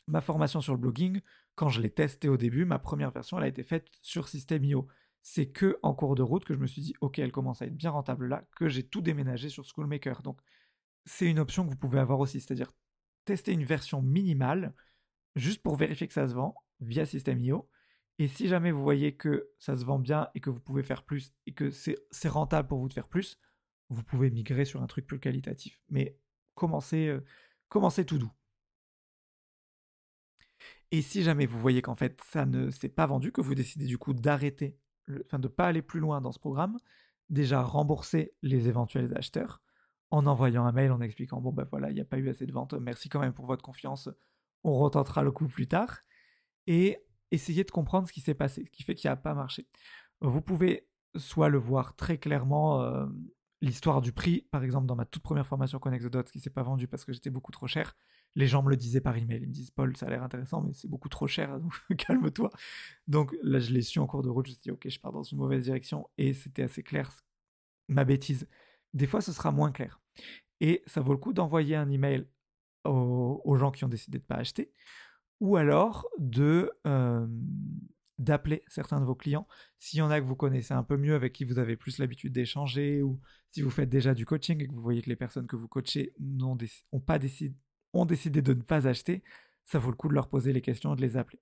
[0.07, 1.21] ma formation sur le blogging,
[1.55, 4.89] quand je l'ai testée au début, ma première version, elle a été faite sur System.io.
[5.23, 7.67] C'est que en cours de route que je me suis dit, ok, elle commence à
[7.67, 10.23] être bien rentable là, que j'ai tout déménagé sur Schoolmaker.
[10.23, 10.41] Donc,
[11.07, 12.73] c'est une option que vous pouvez avoir aussi, c'est-à-dire
[13.25, 14.75] tester une version minimale,
[15.37, 17.69] juste pour vérifier que ça se vend via System.io,
[18.19, 21.03] et si jamais vous voyez que ça se vend bien et que vous pouvez faire
[21.03, 23.39] plus et que c'est rentable pour vous de faire plus,
[23.89, 25.83] vous pouvez migrer sur un truc plus qualitatif.
[25.89, 26.17] Mais
[26.55, 27.25] commencez, euh,
[27.69, 28.33] commencez tout doux.
[30.95, 33.87] Et si jamais vous voyez qu'en fait ça ne s'est pas vendu, que vous décidez
[33.87, 34.79] du coup d'arrêter,
[35.25, 36.77] enfin de ne pas aller plus loin dans ce programme,
[37.31, 39.61] déjà rembourser les éventuels acheteurs
[40.13, 42.47] en envoyant un mail en expliquant bon ben voilà, il n'y a pas eu assez
[42.47, 44.09] de ventes, merci quand même pour votre confiance,
[44.63, 45.99] on retentera le coup plus tard.
[46.69, 49.67] Et essayez de comprendre ce qui s'est passé, ce qui fait qu'il n'a pas marché.
[50.21, 50.87] Vous pouvez
[51.17, 53.05] soit le voir très clairement, euh,
[53.63, 56.51] l'histoire du prix, par exemple dans ma toute première formation Connect the Dots qui s'est
[56.51, 57.97] pas vendue parce que j'étais beaucoup trop cher.
[58.37, 60.61] Les gens me le disaient par email, ils me disent Paul, ça a l'air intéressant,
[60.63, 61.59] mais c'est beaucoup trop cher,
[61.99, 62.51] calme-toi.
[63.07, 65.01] Donc là, je l'ai su en cours de route, je me suis dit ok, je
[65.01, 67.11] pars dans une mauvaise direction et c'était assez clair
[67.89, 68.49] ma bêtise.
[68.93, 70.01] Des fois, ce sera moins clair.
[70.61, 72.27] Et ça vaut le coup d'envoyer un email
[72.85, 74.73] aux, aux gens qui ont décidé de ne pas acheter
[75.41, 76.73] ou alors de
[78.19, 79.47] d'appeler certains de vos clients.
[79.79, 81.99] S'il y en a que vous connaissez un peu mieux, avec qui vous avez plus
[81.99, 83.21] l'habitude d'échanger, ou
[83.51, 85.69] si vous faites déjà du coaching et que vous voyez que les personnes que vous
[85.69, 86.57] coachez n'ont
[86.93, 87.57] ont pas décidé,
[87.95, 89.23] ont décidé de ne pas acheter,
[89.65, 91.41] ça vaut le coup de leur poser les questions et de les appeler.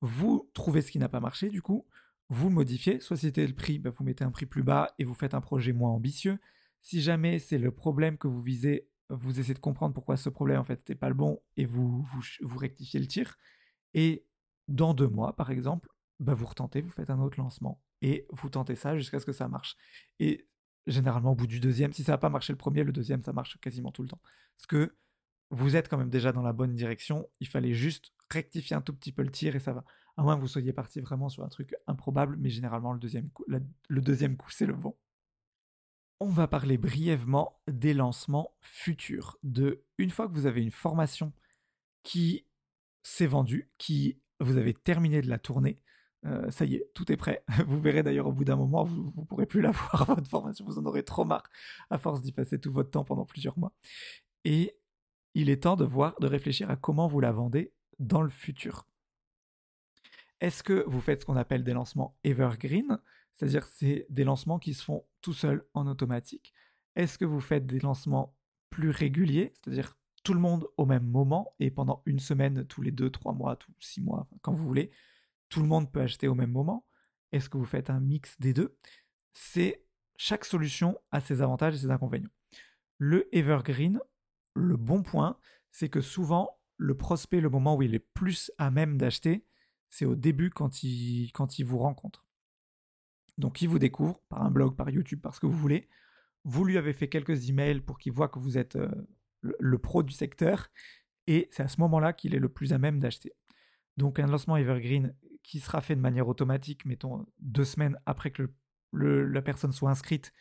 [0.00, 1.86] Vous trouvez ce qui n'a pas marché, du coup,
[2.28, 3.00] vous modifiez.
[3.00, 5.40] Soit c'était le prix, bah, vous mettez un prix plus bas et vous faites un
[5.40, 6.38] projet moins ambitieux.
[6.80, 10.60] Si jamais c'est le problème que vous visez vous essayez de comprendre pourquoi ce problème
[10.60, 12.06] en fait n'était pas le bon et vous,
[12.56, 13.36] rectifiez le tir.
[13.94, 14.24] Et
[14.68, 15.88] dans deux mois, par exemple,
[16.20, 19.32] bah, vous retentez, vous faites un autre lancement et vous tentez ça jusqu'à ce que
[19.32, 19.76] ça marche.
[20.20, 20.46] Et
[20.86, 23.32] généralement, au bout du deuxième, si ça n'a pas marché le premier, le deuxième, ça
[23.32, 24.20] marche quasiment tout le temps.
[24.56, 24.96] Parce que
[25.50, 27.28] vous êtes quand même déjà dans la bonne direction.
[27.40, 29.84] Il fallait juste rectifier un tout petit peu le tir et ça va.
[30.16, 33.00] À moins que vous soyez parti vraiment sur un truc improbable, mais généralement, le
[34.00, 34.96] deuxième coup c'est le bon
[36.20, 39.38] on va parler brièvement des lancements futurs.
[39.42, 41.32] De une fois que vous avez une formation
[42.02, 42.46] qui
[43.02, 45.80] s'est vendue, qui vous avez terminé de la tournée,
[46.26, 47.44] euh, ça y est, tout est prêt.
[47.66, 50.64] Vous verrez d'ailleurs au bout d'un moment, vous ne pourrez plus la voir, votre formation,
[50.64, 51.48] vous en aurez trop marre
[51.88, 53.72] à force d'y passer tout votre temps pendant plusieurs mois.
[54.44, 54.76] Et
[55.34, 58.86] il est temps de voir, de réfléchir à comment vous la vendez dans le futur.
[60.40, 62.98] Est-ce que vous faites ce qu'on appelle des lancements evergreen
[63.34, 66.52] c'est-à-dire c'est des lancements qui se font tout seuls en automatique?
[66.96, 68.36] Est-ce que vous faites des lancements
[68.68, 72.90] plus réguliers, c'est-à-dire tout le monde au même moment et pendant une semaine, tous les
[72.90, 74.90] deux, trois mois, tous six mois, quand vous voulez,
[75.50, 76.86] tout le monde peut acheter au même moment
[77.32, 78.76] Est-ce que vous faites un mix des deux?
[79.32, 79.84] C'est
[80.16, 82.30] chaque solution a ses avantages et ses inconvénients.
[82.98, 84.00] Le evergreen,
[84.54, 85.38] le bon point,
[85.70, 89.44] c'est que souvent le prospect, le moment où il est plus à même d'acheter,
[89.90, 91.30] c'est au début quand il,
[91.64, 92.26] vous rencontre.
[93.38, 95.88] Donc il vous découvre par un blog, par YouTube, par ce que vous voulez.
[96.44, 98.88] Vous lui avez fait quelques emails pour qu'il voit que vous êtes euh,
[99.40, 100.68] le, pro du secteur.
[101.26, 103.32] Et c'est à ce moment-là qu'il est le plus à même d'acheter.
[103.96, 108.52] Donc un lancement Evergreen qui sera fait de manière automatique, mettons deux semaines après que
[108.92, 110.32] la personne soit inscrite,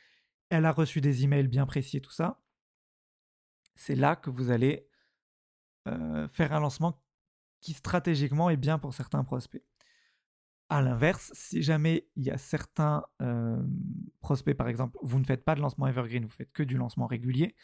[0.49, 2.41] elle a reçu des emails bien précis et tout ça.
[3.75, 4.87] C'est là que vous allez
[5.87, 7.01] euh, faire un lancement
[7.61, 9.63] qui stratégiquement est bien pour certains prospects.
[10.69, 13.03] À l'inverse, si jamais il y a certains
[14.19, 17.07] prospects, par exemple, vous ne faites pas de lancement evergreen, vous faites que du lancement
[17.07, 17.55] régulier,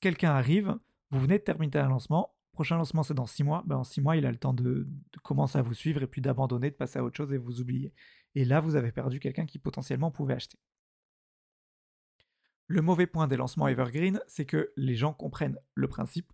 [0.00, 0.76] quelqu'un arrive,
[1.10, 4.00] vous venez de terminer un lancement, prochain lancement c'est dans six mois, ben en six
[4.00, 4.88] mois il a le temps de,
[5.22, 7.92] commencer à vous suivre et puis d'abandonner, de passer à autre chose et vous oublier.
[8.34, 10.58] Et là vous avez perdu quelqu'un qui potentiellement pouvait acheter.
[12.66, 16.32] Le mauvais point des lancements evergreen, c'est que les gens comprennent le principe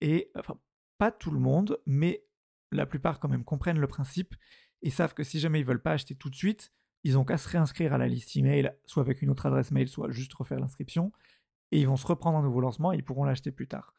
[0.00, 0.58] et enfin
[0.98, 2.24] pas tout le monde, mais
[2.72, 4.34] la plupart quand même comprennent le principe
[4.82, 6.72] et savent que si jamais ils veulent pas acheter tout de suite,
[7.04, 9.88] ils ont qu'à se réinscrire à la liste email, soit avec une autre adresse mail,
[9.88, 11.12] soit juste refaire l'inscription,
[11.72, 13.94] et ils vont se reprendre un nouveau lancement et ils pourront l'acheter plus tard.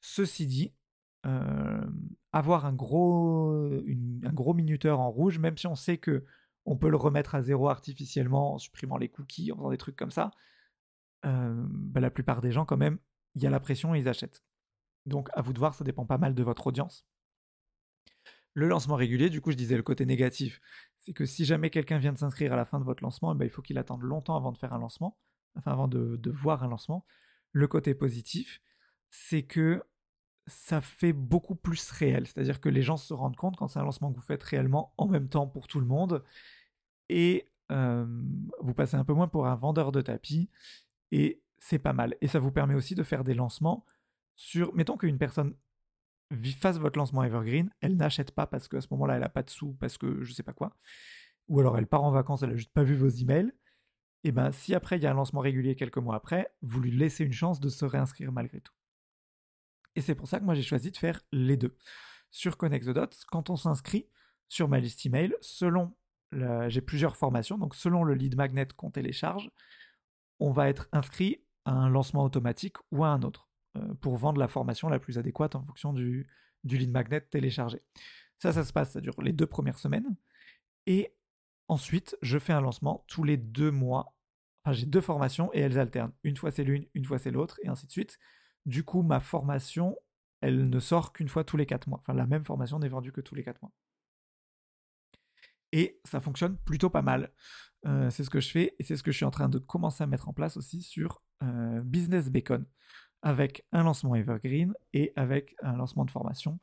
[0.00, 0.74] Ceci dit,
[1.26, 1.86] euh,
[2.32, 6.24] avoir un gros, un gros minuteur en rouge, même si on sait que
[6.66, 9.96] on peut le remettre à zéro artificiellement en supprimant les cookies, en faisant des trucs
[9.96, 10.30] comme ça,
[11.24, 12.98] euh, bah, la plupart des gens quand même,
[13.34, 14.42] il y a la pression et ils achètent.
[15.06, 17.06] Donc à vous de voir, ça dépend pas mal de votre audience.
[18.54, 20.60] Le lancement régulier, du coup, je disais le côté négatif,
[21.00, 23.36] c'est que si jamais quelqu'un vient de s'inscrire à la fin de votre lancement, eh
[23.36, 25.18] ben, il faut qu'il attende longtemps avant de faire un lancement,
[25.56, 27.04] enfin avant de, de voir un lancement.
[27.52, 28.60] Le côté positif,
[29.10, 29.82] c'est que
[30.46, 32.26] ça fait beaucoup plus réel.
[32.26, 34.92] C'est-à-dire que les gens se rendent compte quand c'est un lancement que vous faites réellement
[34.98, 36.22] en même temps pour tout le monde.
[37.08, 40.50] Et vous passez un peu moins pour un vendeur de tapis.
[41.10, 42.16] Et c'est pas mal.
[42.20, 43.84] Et ça vous permet aussi de faire des lancements
[44.36, 44.74] sur.
[44.74, 45.54] Mettons qu'une personne
[46.60, 49.50] fasse votre lancement Evergreen, elle n'achète pas parce qu'à ce moment-là, elle n'a pas de
[49.50, 50.76] sous, parce que je sais pas quoi.
[51.48, 53.52] Ou alors elle part en vacances, elle n'a juste pas vu vos emails.
[54.24, 56.90] Et ben si après il y a un lancement régulier quelques mois après, vous lui
[56.90, 58.72] laissez une chance de se réinscrire malgré tout.
[59.96, 61.76] Et c'est pour ça que moi j'ai choisi de faire les deux.
[62.30, 64.08] Sur Connect the Dots, quand on s'inscrit
[64.48, 65.94] sur ma liste email, selon
[66.68, 69.50] j'ai plusieurs formations, donc selon le lead magnet qu'on télécharge,
[70.40, 74.40] on va être inscrit à un lancement automatique ou à un autre euh, pour vendre
[74.40, 76.28] la formation la plus adéquate en fonction du,
[76.64, 77.82] du lead magnet téléchargé.
[78.38, 80.16] Ça, ça se passe, ça dure les deux premières semaines.
[80.86, 81.14] Et
[81.68, 84.14] ensuite, je fais un lancement tous les deux mois.
[84.64, 86.12] Enfin, j'ai deux formations et elles alternent.
[86.24, 88.18] Une fois c'est l'une, une fois c'est l'autre, et ainsi de suite.
[88.66, 89.96] Du coup, ma formation,
[90.40, 91.98] elle ne sort qu'une fois tous les quatre mois.
[92.00, 93.72] Enfin, la même formation n'est vendue que tous les quatre mois.
[95.72, 97.32] Et ça fonctionne plutôt pas mal.
[97.86, 99.58] Euh, c'est ce que je fais et c'est ce que je suis en train de
[99.58, 102.64] commencer à mettre en place aussi sur euh, Business Bacon,
[103.22, 106.60] avec un lancement Evergreen et avec un lancement de formation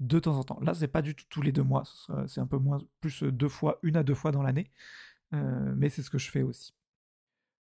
[0.00, 0.60] de temps en temps.
[0.60, 1.84] Là, c'est pas du tout tous les deux mois,
[2.26, 2.58] c'est un peu
[3.00, 4.70] plus deux fois, une à deux fois dans l'année,
[5.34, 6.74] euh, mais c'est ce que je fais aussi.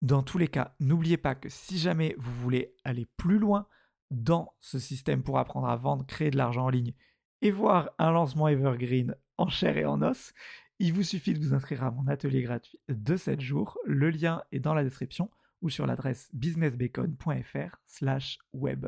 [0.00, 3.66] Dans tous les cas, n'oubliez pas que si jamais vous voulez aller plus loin
[4.10, 6.94] dans ce système pour apprendre à vendre, créer de l'argent en ligne
[7.42, 10.32] et voir un lancement Evergreen en chair et en os,
[10.78, 13.78] il vous suffit de vous inscrire à mon atelier gratuit de 7 jours.
[13.84, 15.30] Le lien est dans la description
[15.60, 18.86] ou sur l'adresse businessbacon.fr/web.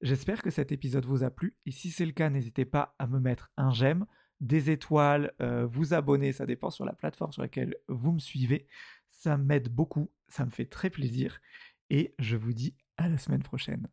[0.00, 3.06] J'espère que cet épisode vous a plu et si c'est le cas, n'hésitez pas à
[3.06, 4.06] me mettre un j'aime,
[4.40, 8.66] des étoiles, euh, vous abonner, ça dépend sur la plateforme sur laquelle vous me suivez.
[9.08, 11.40] Ça m'aide beaucoup, ça me fait très plaisir
[11.90, 13.88] et je vous dis à la semaine prochaine.